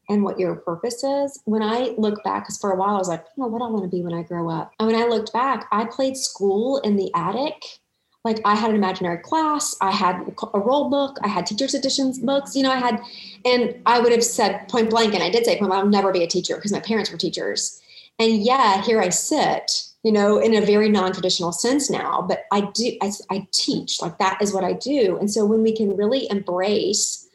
and 0.08 0.22
what 0.22 0.38
your 0.38 0.56
purpose 0.56 1.02
is. 1.02 1.40
When 1.44 1.62
I 1.62 1.94
look 1.98 2.22
back, 2.24 2.44
because 2.44 2.58
for 2.58 2.72
a 2.72 2.76
while 2.76 2.94
I 2.94 2.98
was 2.98 3.08
like, 3.08 3.24
oh, 3.38 3.46
what 3.46 3.62
I 3.62 3.68
want 3.68 3.84
to 3.84 3.96
be 3.96 4.02
when 4.02 4.14
I 4.14 4.22
grow 4.22 4.50
up. 4.50 4.72
And 4.78 4.86
when 4.86 4.96
I 4.96 5.06
looked 5.06 5.32
back, 5.32 5.66
I 5.72 5.84
played 5.84 6.16
school 6.16 6.78
in 6.78 6.96
the 6.96 7.10
attic. 7.14 7.80
Like 8.24 8.40
I 8.44 8.56
had 8.56 8.70
an 8.70 8.76
imaginary 8.76 9.18
class, 9.18 9.76
I 9.80 9.92
had 9.92 10.34
a 10.52 10.58
roll 10.58 10.90
book, 10.90 11.16
I 11.22 11.28
had 11.28 11.46
teachers' 11.46 11.74
editions 11.74 12.18
books, 12.18 12.56
you 12.56 12.64
know, 12.64 12.72
I 12.72 12.76
had, 12.78 13.00
and 13.44 13.80
I 13.86 14.00
would 14.00 14.10
have 14.10 14.24
said 14.24 14.68
point 14.68 14.90
blank, 14.90 15.14
and 15.14 15.22
I 15.22 15.30
did 15.30 15.44
say 15.44 15.56
blank, 15.60 15.72
I'll 15.72 15.86
never 15.86 16.10
be 16.10 16.24
a 16.24 16.26
teacher 16.26 16.56
because 16.56 16.72
my 16.72 16.80
parents 16.80 17.12
were 17.12 17.18
teachers. 17.18 17.80
And 18.18 18.42
yeah, 18.42 18.82
here 18.82 19.00
I 19.00 19.10
sit, 19.10 19.84
you 20.02 20.10
know, 20.10 20.38
in 20.38 20.56
a 20.56 20.66
very 20.66 20.88
non-traditional 20.88 21.52
sense 21.52 21.88
now, 21.88 22.20
but 22.20 22.46
I 22.50 22.62
do, 22.62 22.96
I, 23.00 23.12
I 23.30 23.46
teach, 23.52 24.02
like 24.02 24.18
that 24.18 24.42
is 24.42 24.52
what 24.52 24.64
I 24.64 24.72
do. 24.72 25.18
And 25.18 25.30
so 25.30 25.44
when 25.44 25.62
we 25.62 25.76
can 25.76 25.96
really 25.96 26.28
embrace 26.28 27.25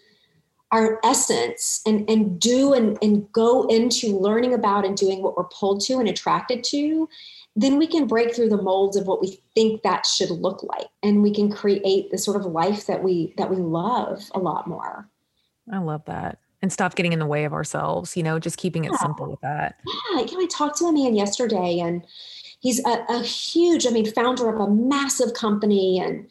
our 0.72 1.00
essence 1.04 1.82
and 1.86 2.10
and 2.10 2.40
do 2.40 2.74
and, 2.74 2.98
and 3.02 3.32
go 3.32 3.68
into 3.68 4.18
learning 4.18 4.54
about 4.54 4.86
and 4.86 4.96
doing 4.98 5.22
what 5.22 5.36
we're 5.36 5.44
pulled 5.46 5.82
to 5.82 6.00
and 6.00 6.08
attracted 6.08 6.64
to 6.64 7.08
then 7.56 7.78
we 7.78 7.88
can 7.88 8.08
break 8.08 8.34
through 8.34 8.50
the 8.50 8.62
molds 8.62 8.96
of 8.96 9.08
what 9.08 9.22
we 9.22 9.40
think 9.56 9.84
that 9.84 10.06
should 10.06 10.30
look 10.30 10.64
like. 10.64 10.88
And 11.04 11.22
we 11.22 11.34
can 11.34 11.52
create 11.52 12.10
the 12.10 12.18
sort 12.18 12.38
of 12.38 12.46
life 12.46 12.88
that 12.88 13.04
we 13.04 13.34
that 13.38 13.50
we 13.50 13.58
love 13.58 14.30
a 14.34 14.40
lot 14.40 14.68
more. 14.68 15.10
I 15.72 15.80
love 15.80 16.04
that. 16.06 16.40
And 16.62 16.72
stop 16.72 16.96
getting 16.96 17.12
in 17.12 17.20
the 17.20 17.26
way 17.26 17.44
of 17.44 17.54
ourselves 17.54 18.16
you 18.16 18.24
know 18.24 18.40
just 18.40 18.58
keeping 18.58 18.86
it 18.86 18.92
yeah. 18.92 19.00
simple 19.00 19.30
with 19.30 19.42
that. 19.42 19.76
Yeah. 19.86 20.22
You 20.22 20.38
know 20.38 20.44
i 20.44 20.48
talked 20.48 20.78
to 20.78 20.86
a 20.86 20.94
man 20.94 21.16
yesterday 21.16 21.80
and 21.80 22.06
he's 22.60 22.80
a, 22.86 23.04
a 23.10 23.22
huge 23.24 23.88
i 23.88 23.90
mean 23.90 24.12
founder 24.12 24.48
of 24.48 24.60
a 24.60 24.70
massive 24.70 25.34
company 25.34 26.00
and 26.00 26.28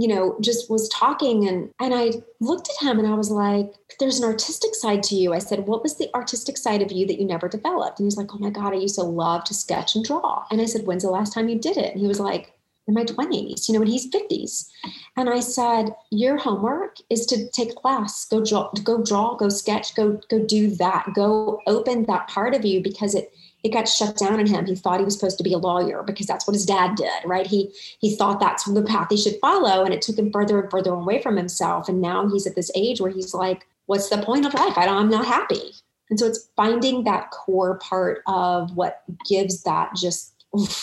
you 0.00 0.08
know, 0.08 0.36
just 0.40 0.70
was 0.70 0.88
talking 0.88 1.46
and 1.46 1.70
and 1.78 1.94
I 1.94 2.12
looked 2.40 2.70
at 2.70 2.86
him 2.86 2.98
and 2.98 3.06
I 3.06 3.14
was 3.14 3.30
like, 3.30 3.72
there's 3.98 4.18
an 4.18 4.24
artistic 4.24 4.74
side 4.74 5.02
to 5.04 5.14
you. 5.14 5.34
I 5.34 5.38
said, 5.38 5.66
what 5.66 5.82
was 5.82 5.96
the 5.96 6.08
artistic 6.14 6.56
side 6.56 6.80
of 6.80 6.90
you 6.90 7.06
that 7.06 7.20
you 7.20 7.26
never 7.26 7.48
developed? 7.48 7.98
And 7.98 8.06
he's 8.06 8.16
like, 8.16 8.34
oh 8.34 8.38
my 8.38 8.50
God, 8.50 8.72
I 8.72 8.76
used 8.76 8.94
to 8.94 9.02
love 9.02 9.44
to 9.44 9.54
sketch 9.54 9.94
and 9.94 10.04
draw. 10.04 10.44
And 10.50 10.60
I 10.60 10.64
said, 10.64 10.86
when's 10.86 11.02
the 11.02 11.10
last 11.10 11.34
time 11.34 11.48
you 11.48 11.58
did 11.58 11.76
it? 11.76 11.92
And 11.92 12.00
he 12.00 12.06
was 12.06 12.20
like, 12.20 12.52
in 12.88 12.94
my 12.94 13.04
20s, 13.04 13.68
you 13.68 13.74
know, 13.74 13.82
and 13.82 13.90
he's 13.90 14.10
50s. 14.10 14.68
And 15.16 15.28
I 15.28 15.40
said, 15.40 15.94
your 16.10 16.38
homework 16.38 16.96
is 17.08 17.26
to 17.26 17.48
take 17.50 17.72
a 17.72 17.74
class, 17.74 18.24
go 18.24 18.44
draw, 18.44 18.70
go 18.82 19.02
draw, 19.04 19.36
go 19.36 19.48
sketch, 19.48 19.94
go, 19.94 20.20
go 20.28 20.44
do 20.44 20.70
that, 20.76 21.06
go 21.14 21.60
open 21.66 22.04
that 22.06 22.28
part 22.28 22.54
of 22.54 22.64
you 22.64 22.82
because 22.82 23.14
it 23.14 23.32
it 23.62 23.72
got 23.72 23.88
shut 23.88 24.16
down 24.16 24.40
in 24.40 24.46
him. 24.46 24.66
He 24.66 24.74
thought 24.74 24.98
he 24.98 25.04
was 25.04 25.14
supposed 25.14 25.38
to 25.38 25.44
be 25.44 25.52
a 25.52 25.58
lawyer 25.58 26.02
because 26.02 26.26
that's 26.26 26.46
what 26.46 26.54
his 26.54 26.66
dad 26.66 26.96
did, 26.96 27.10
right? 27.24 27.46
He 27.46 27.72
he 28.00 28.16
thought 28.16 28.40
that's 28.40 28.64
the 28.64 28.82
path 28.82 29.08
he 29.10 29.16
should 29.16 29.38
follow, 29.40 29.84
and 29.84 29.94
it 29.94 30.02
took 30.02 30.18
him 30.18 30.32
further 30.32 30.60
and 30.60 30.70
further 30.70 30.92
away 30.92 31.22
from 31.22 31.36
himself. 31.36 31.88
And 31.88 32.00
now 32.00 32.28
he's 32.28 32.46
at 32.46 32.56
this 32.56 32.70
age 32.74 33.00
where 33.00 33.10
he's 33.10 33.34
like, 33.34 33.66
"What's 33.86 34.08
the 34.08 34.18
point 34.18 34.46
of 34.46 34.54
life? 34.54 34.76
I 34.76 34.86
don't, 34.86 34.96
I'm 34.96 35.10
not 35.10 35.26
happy." 35.26 35.72
And 36.10 36.18
so 36.18 36.26
it's 36.26 36.48
finding 36.56 37.04
that 37.04 37.30
core 37.30 37.78
part 37.78 38.22
of 38.26 38.76
what 38.76 39.02
gives 39.28 39.62
that 39.62 39.94
just, 39.94 40.34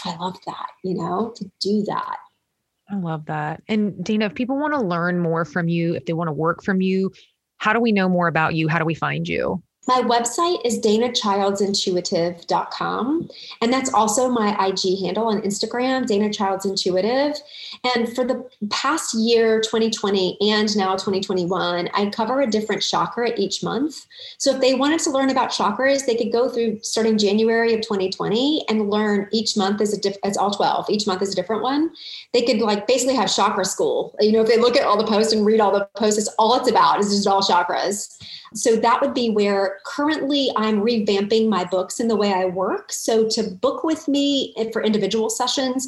I 0.05 0.15
love 0.15 0.37
that, 0.45 0.67
you 0.83 0.95
know, 0.95 1.33
to 1.35 1.51
do 1.59 1.83
that. 1.83 2.17
I 2.89 2.95
love 2.95 3.25
that. 3.25 3.61
And 3.67 4.01
Dana, 4.03 4.27
if 4.27 4.35
people 4.35 4.57
want 4.57 4.73
to 4.73 4.79
learn 4.79 5.19
more 5.19 5.43
from 5.43 5.67
you, 5.67 5.95
if 5.95 6.05
they 6.05 6.13
want 6.13 6.29
to 6.29 6.33
work 6.33 6.63
from 6.63 6.79
you, 6.79 7.11
how 7.57 7.73
do 7.73 7.81
we 7.81 7.91
know 7.91 8.07
more 8.07 8.29
about 8.29 8.55
you? 8.55 8.69
How 8.69 8.79
do 8.79 8.85
we 8.85 8.95
find 8.95 9.27
you? 9.27 9.61
My 9.87 10.01
website 10.01 10.65
is 10.65 10.79
danachildsintuitive.com. 10.79 13.29
And 13.61 13.73
that's 13.73 13.93
also 13.93 14.29
my 14.29 14.49
IG 14.67 14.99
handle 14.99 15.27
on 15.27 15.41
Instagram, 15.43 16.05
Dana 16.05 16.29
Childs 16.31 16.65
Intuitive. 16.65 17.37
And 17.95 18.13
for 18.13 18.25
the 18.25 18.45
past 18.69 19.13
year, 19.13 19.61
2020 19.61 20.37
and 20.41 20.75
now 20.75 20.97
2021, 20.97 21.89
I 21.93 22.09
cover 22.09 22.41
a 22.41 22.47
different 22.47 22.81
chakra 22.81 23.31
each 23.37 23.63
month. 23.63 24.05
So 24.37 24.55
if 24.55 24.59
they 24.59 24.73
wanted 24.73 24.99
to 25.01 25.09
learn 25.09 25.29
about 25.29 25.51
chakras, 25.51 26.05
they 26.05 26.15
could 26.15 26.33
go 26.33 26.49
through 26.49 26.79
starting 26.81 27.17
January 27.17 27.73
of 27.73 27.79
2020 27.79 28.65
and 28.67 28.89
learn 28.89 29.29
each 29.31 29.55
month 29.55 29.79
is 29.79 29.93
a 29.93 30.01
diff- 30.01 30.17
it's 30.23 30.37
all 30.37 30.51
12. 30.51 30.89
Each 30.89 31.07
month 31.07 31.21
is 31.21 31.31
a 31.31 31.35
different 31.35 31.63
one. 31.63 31.91
They 32.33 32.41
could 32.41 32.59
like 32.59 32.87
basically 32.87 33.15
have 33.15 33.33
chakra 33.33 33.63
school. 33.63 34.17
You 34.19 34.33
know, 34.33 34.41
if 34.41 34.49
they 34.49 34.57
look 34.57 34.75
at 34.75 34.83
all 34.83 34.97
the 34.97 35.07
posts 35.07 35.31
and 35.31 35.45
read 35.45 35.61
all 35.61 35.71
the 35.71 35.87
posts, 35.95 36.19
it's 36.19 36.35
all 36.37 36.55
it's 36.55 36.69
about 36.69 36.99
is 36.99 37.15
just 37.15 37.27
all 37.27 37.41
chakras. 37.41 38.17
So 38.53 38.75
that 38.77 39.01
would 39.01 39.13
be 39.13 39.29
where 39.29 39.76
currently 39.85 40.51
I'm 40.55 40.81
revamping 40.81 41.47
my 41.47 41.63
books 41.63 41.99
in 41.99 42.07
the 42.07 42.15
way 42.15 42.33
I 42.33 42.45
work. 42.45 42.91
So 42.91 43.27
to 43.29 43.43
book 43.43 43.83
with 43.83 44.07
me 44.07 44.53
for 44.73 44.83
individual 44.83 45.29
sessions, 45.29 45.87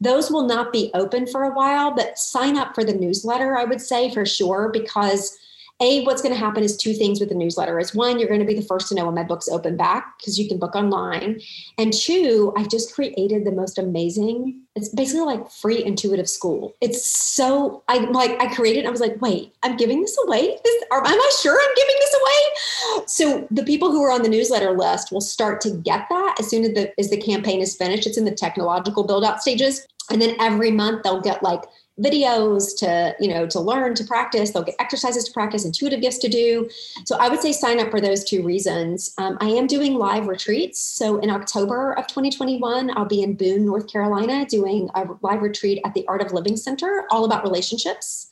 those 0.00 0.30
will 0.30 0.46
not 0.46 0.72
be 0.72 0.90
open 0.94 1.26
for 1.26 1.44
a 1.44 1.54
while, 1.54 1.90
but 1.94 2.18
sign 2.18 2.56
up 2.56 2.74
for 2.74 2.84
the 2.84 2.94
newsletter, 2.94 3.56
I 3.56 3.64
would 3.64 3.80
say 3.80 4.12
for 4.12 4.24
sure, 4.24 4.70
because 4.72 5.38
a 5.80 6.04
what's 6.04 6.22
going 6.22 6.34
to 6.34 6.38
happen 6.38 6.62
is 6.62 6.76
two 6.76 6.92
things 6.92 7.20
with 7.20 7.28
the 7.28 7.34
newsletter. 7.34 7.78
Is 7.78 7.94
one 7.94 8.18
you're 8.18 8.28
going 8.28 8.40
to 8.40 8.46
be 8.46 8.54
the 8.54 8.62
first 8.62 8.88
to 8.88 8.94
know 8.94 9.06
when 9.06 9.14
my 9.14 9.22
books 9.22 9.48
open 9.48 9.76
back 9.76 10.18
because 10.18 10.38
you 10.38 10.48
can 10.48 10.58
book 10.58 10.74
online. 10.74 11.40
And 11.78 11.92
two 11.92 12.52
i've 12.56 12.68
just 12.68 12.94
created 12.94 13.44
the 13.44 13.52
most 13.52 13.78
amazing 13.78 14.60
it's 14.76 14.88
basically 14.88 15.22
like 15.22 15.50
free 15.50 15.84
intuitive 15.84 16.28
school. 16.28 16.74
It's 16.80 17.04
so 17.04 17.82
i 17.88 17.98
like 17.98 18.40
i 18.40 18.54
created 18.54 18.86
i 18.86 18.90
was 18.90 19.00
like 19.00 19.20
wait 19.20 19.52
i'm 19.62 19.76
giving 19.76 20.00
this 20.00 20.16
away? 20.26 20.56
This, 20.64 20.82
am 20.92 21.04
i 21.04 21.30
sure 21.40 21.58
i'm 21.60 21.74
giving 21.76 21.96
this 21.98 22.14
away? 22.14 23.04
So 23.06 23.48
the 23.50 23.64
people 23.64 23.90
who 23.90 24.02
are 24.02 24.10
on 24.10 24.22
the 24.22 24.28
newsletter 24.28 24.76
list 24.76 25.12
will 25.12 25.20
start 25.20 25.60
to 25.62 25.70
get 25.70 26.06
that 26.10 26.36
as 26.38 26.48
soon 26.48 26.64
as 26.64 26.74
the 26.74 26.92
as 26.98 27.10
the 27.10 27.20
campaign 27.20 27.60
is 27.60 27.76
finished. 27.76 28.06
It's 28.06 28.18
in 28.18 28.24
the 28.24 28.30
technological 28.34 29.04
build 29.04 29.24
out 29.24 29.42
stages. 29.42 29.86
And 30.10 30.20
then 30.20 30.36
every 30.40 30.72
month 30.72 31.04
they'll 31.04 31.20
get 31.20 31.42
like 31.42 31.62
videos 32.00 32.76
to 32.78 33.14
you 33.20 33.28
know 33.28 33.46
to 33.46 33.60
learn 33.60 33.94
to 33.94 34.04
practice. 34.04 34.50
They'll 34.50 34.62
get 34.62 34.76
exercises 34.78 35.24
to 35.24 35.32
practice 35.32 35.64
intuitive 35.64 36.00
gifts 36.00 36.18
to 36.18 36.28
do. 36.28 36.68
So 37.04 37.16
i 37.18 37.28
would 37.28 37.40
say 37.40 37.52
sign 37.52 37.80
up 37.80 37.90
for 37.90 38.00
those 38.00 38.24
two 38.24 38.42
reasons. 38.42 39.14
Um, 39.18 39.36
i 39.40 39.46
am 39.46 39.66
doing 39.66 39.94
live 39.94 40.26
retreats. 40.26 40.80
So 40.80 41.18
in 41.18 41.30
october 41.30 41.92
of 41.92 42.06
2021 42.06 42.96
i'll 42.96 43.04
be 43.04 43.22
in 43.22 43.34
boone 43.34 43.64
north 43.64 43.90
carolina 43.90 44.46
doing 44.46 44.88
a 44.94 45.06
live 45.22 45.42
retreat 45.42 45.80
at 45.84 45.94
the 45.94 46.06
art 46.08 46.22
of 46.22 46.32
living 46.32 46.56
center 46.56 47.04
all 47.10 47.24
about 47.24 47.42
relationships. 47.42 48.28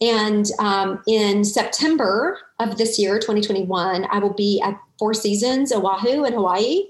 And 0.00 0.46
um, 0.58 1.02
in 1.06 1.44
september 1.44 2.38
of 2.58 2.78
this 2.78 2.98
year 2.98 3.18
2021 3.18 4.06
i 4.10 4.18
will 4.18 4.34
be 4.34 4.60
at 4.62 4.78
four 4.98 5.14
seasons 5.14 5.72
oahu 5.72 6.24
in 6.24 6.32
hawaii 6.32 6.84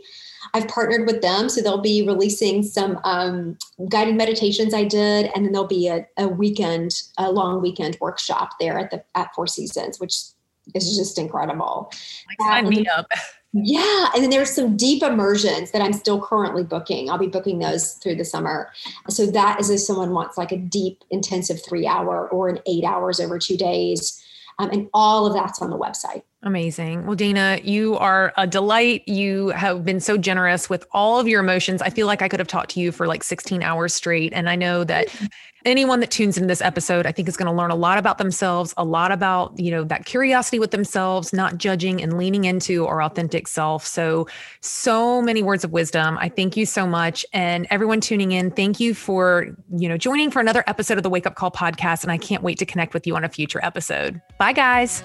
I've 0.52 0.68
partnered 0.68 1.06
with 1.06 1.22
them. 1.22 1.48
So 1.48 1.62
they'll 1.62 1.80
be 1.80 2.06
releasing 2.06 2.62
some 2.62 3.00
um, 3.04 3.56
guided 3.88 4.16
meditations 4.16 4.74
I 4.74 4.84
did, 4.84 5.30
and 5.34 5.44
then 5.44 5.52
there'll 5.52 5.66
be 5.66 5.88
a, 5.88 6.06
a 6.18 6.28
weekend, 6.28 7.02
a 7.18 7.32
long 7.32 7.62
weekend 7.62 7.96
workshop 8.00 8.50
there 8.60 8.78
at 8.78 8.90
the 8.90 9.02
at 9.14 9.34
Four 9.34 9.46
Seasons, 9.46 9.98
which 9.98 10.14
is 10.74 10.96
just 10.96 11.18
incredible. 11.18 11.90
Like 12.28 12.48
sign 12.48 12.66
um, 12.66 12.70
me 12.70 12.86
up. 12.86 13.06
Yeah. 13.56 14.08
And 14.12 14.20
then 14.20 14.30
there's 14.30 14.52
some 14.52 14.76
deep 14.76 15.00
immersions 15.00 15.70
that 15.70 15.80
I'm 15.80 15.92
still 15.92 16.20
currently 16.20 16.64
booking. 16.64 17.08
I'll 17.08 17.18
be 17.18 17.28
booking 17.28 17.60
those 17.60 17.92
through 17.94 18.16
the 18.16 18.24
summer. 18.24 18.72
So 19.08 19.26
that 19.26 19.60
is 19.60 19.70
if 19.70 19.78
someone 19.78 20.10
wants 20.10 20.36
like 20.36 20.50
a 20.50 20.56
deep, 20.56 21.04
intensive 21.10 21.64
three 21.64 21.86
hour 21.86 22.28
or 22.30 22.48
an 22.48 22.58
eight 22.66 22.82
hours 22.82 23.20
over 23.20 23.38
two 23.38 23.56
days. 23.56 24.20
Um, 24.58 24.70
and 24.70 24.88
all 24.92 25.26
of 25.26 25.34
that's 25.34 25.62
on 25.62 25.70
the 25.70 25.78
website. 25.78 26.24
Amazing. 26.44 27.06
Well, 27.06 27.16
Dana, 27.16 27.58
you 27.64 27.96
are 27.96 28.34
a 28.36 28.46
delight. 28.46 29.08
You 29.08 29.48
have 29.48 29.82
been 29.82 29.98
so 29.98 30.18
generous 30.18 30.68
with 30.68 30.86
all 30.92 31.18
of 31.18 31.26
your 31.26 31.40
emotions. 31.40 31.80
I 31.80 31.88
feel 31.88 32.06
like 32.06 32.20
I 32.20 32.28
could 32.28 32.38
have 32.38 32.48
talked 32.48 32.70
to 32.72 32.80
you 32.80 32.92
for 32.92 33.06
like 33.06 33.24
16 33.24 33.62
hours 33.62 33.94
straight. 33.94 34.30
And 34.34 34.50
I 34.50 34.54
know 34.54 34.84
that 34.84 35.08
anyone 35.64 36.00
that 36.00 36.10
tunes 36.10 36.36
into 36.36 36.46
this 36.46 36.60
episode, 36.60 37.06
I 37.06 37.12
think 37.12 37.28
is 37.28 37.38
going 37.38 37.46
to 37.46 37.52
learn 37.52 37.70
a 37.70 37.74
lot 37.74 37.96
about 37.96 38.18
themselves, 38.18 38.74
a 38.76 38.84
lot 38.84 39.10
about, 39.10 39.58
you 39.58 39.70
know, 39.70 39.84
that 39.84 40.04
curiosity 40.04 40.58
with 40.58 40.70
themselves, 40.70 41.32
not 41.32 41.56
judging 41.56 42.02
and 42.02 42.18
leaning 42.18 42.44
into 42.44 42.86
our 42.86 43.02
authentic 43.02 43.48
self. 43.48 43.86
So, 43.86 44.28
so 44.60 45.22
many 45.22 45.42
words 45.42 45.64
of 45.64 45.72
wisdom. 45.72 46.18
I 46.20 46.28
thank 46.28 46.58
you 46.58 46.66
so 46.66 46.86
much. 46.86 47.24
And 47.32 47.66
everyone 47.70 48.02
tuning 48.02 48.32
in, 48.32 48.50
thank 48.50 48.80
you 48.80 48.92
for, 48.92 49.46
you 49.74 49.88
know, 49.88 49.96
joining 49.96 50.30
for 50.30 50.40
another 50.40 50.62
episode 50.66 50.98
of 50.98 51.04
the 51.04 51.10
Wake 51.10 51.26
Up 51.26 51.36
Call 51.36 51.50
podcast. 51.50 52.02
And 52.02 52.12
I 52.12 52.18
can't 52.18 52.42
wait 52.42 52.58
to 52.58 52.66
connect 52.66 52.92
with 52.92 53.06
you 53.06 53.16
on 53.16 53.24
a 53.24 53.30
future 53.30 53.60
episode. 53.62 54.20
Bye, 54.36 54.52
guys. 54.52 55.02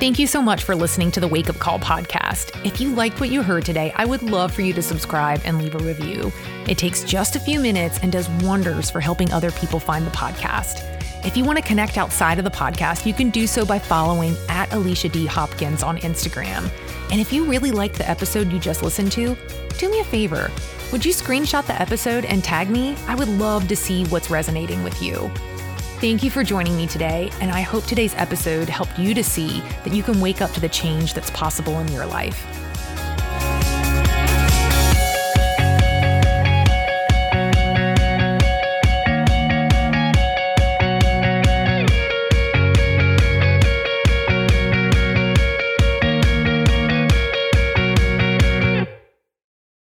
Thank 0.00 0.18
you 0.18 0.26
so 0.26 0.40
much 0.40 0.64
for 0.64 0.74
listening 0.74 1.10
to 1.10 1.20
the 1.20 1.28
Wake 1.28 1.50
Up 1.50 1.58
Call 1.58 1.78
podcast. 1.78 2.58
If 2.64 2.80
you 2.80 2.88
liked 2.94 3.20
what 3.20 3.28
you 3.28 3.42
heard 3.42 3.66
today, 3.66 3.92
I 3.94 4.06
would 4.06 4.22
love 4.22 4.50
for 4.50 4.62
you 4.62 4.72
to 4.72 4.80
subscribe 4.80 5.42
and 5.44 5.58
leave 5.58 5.74
a 5.74 5.78
review. 5.84 6.32
It 6.66 6.78
takes 6.78 7.04
just 7.04 7.36
a 7.36 7.38
few 7.38 7.60
minutes 7.60 7.98
and 8.02 8.10
does 8.10 8.26
wonders 8.42 8.90
for 8.90 9.00
helping 9.00 9.30
other 9.30 9.50
people 9.50 9.78
find 9.78 10.06
the 10.06 10.10
podcast. 10.12 10.86
If 11.22 11.36
you 11.36 11.44
want 11.44 11.58
to 11.58 11.62
connect 11.64 11.98
outside 11.98 12.38
of 12.38 12.46
the 12.46 12.50
podcast, 12.50 13.04
you 13.04 13.12
can 13.12 13.28
do 13.28 13.46
so 13.46 13.66
by 13.66 13.78
following 13.78 14.34
at 14.48 14.72
Alicia 14.72 15.10
D. 15.10 15.26
Hopkins 15.26 15.82
on 15.82 15.98
Instagram. 15.98 16.70
And 17.10 17.20
if 17.20 17.30
you 17.30 17.44
really 17.44 17.70
liked 17.70 17.96
the 17.96 18.08
episode 18.08 18.50
you 18.50 18.58
just 18.58 18.82
listened 18.82 19.12
to, 19.12 19.36
do 19.76 19.90
me 19.90 20.00
a 20.00 20.04
favor. 20.04 20.50
Would 20.92 21.04
you 21.04 21.12
screenshot 21.12 21.66
the 21.66 21.78
episode 21.78 22.24
and 22.24 22.42
tag 22.42 22.70
me? 22.70 22.96
I 23.06 23.16
would 23.16 23.28
love 23.28 23.68
to 23.68 23.76
see 23.76 24.06
what's 24.06 24.30
resonating 24.30 24.82
with 24.82 25.02
you. 25.02 25.30
Thank 26.00 26.22
you 26.22 26.30
for 26.30 26.42
joining 26.42 26.78
me 26.78 26.86
today, 26.86 27.30
and 27.42 27.50
I 27.50 27.60
hope 27.60 27.84
today's 27.84 28.14
episode 28.14 28.70
helped 28.70 28.98
you 28.98 29.12
to 29.12 29.22
see 29.22 29.60
that 29.84 29.92
you 29.92 30.02
can 30.02 30.18
wake 30.18 30.40
up 30.40 30.50
to 30.52 30.60
the 30.60 30.68
change 30.70 31.12
that's 31.12 31.30
possible 31.32 31.78
in 31.78 31.88
your 31.88 32.06
life. 32.06 32.59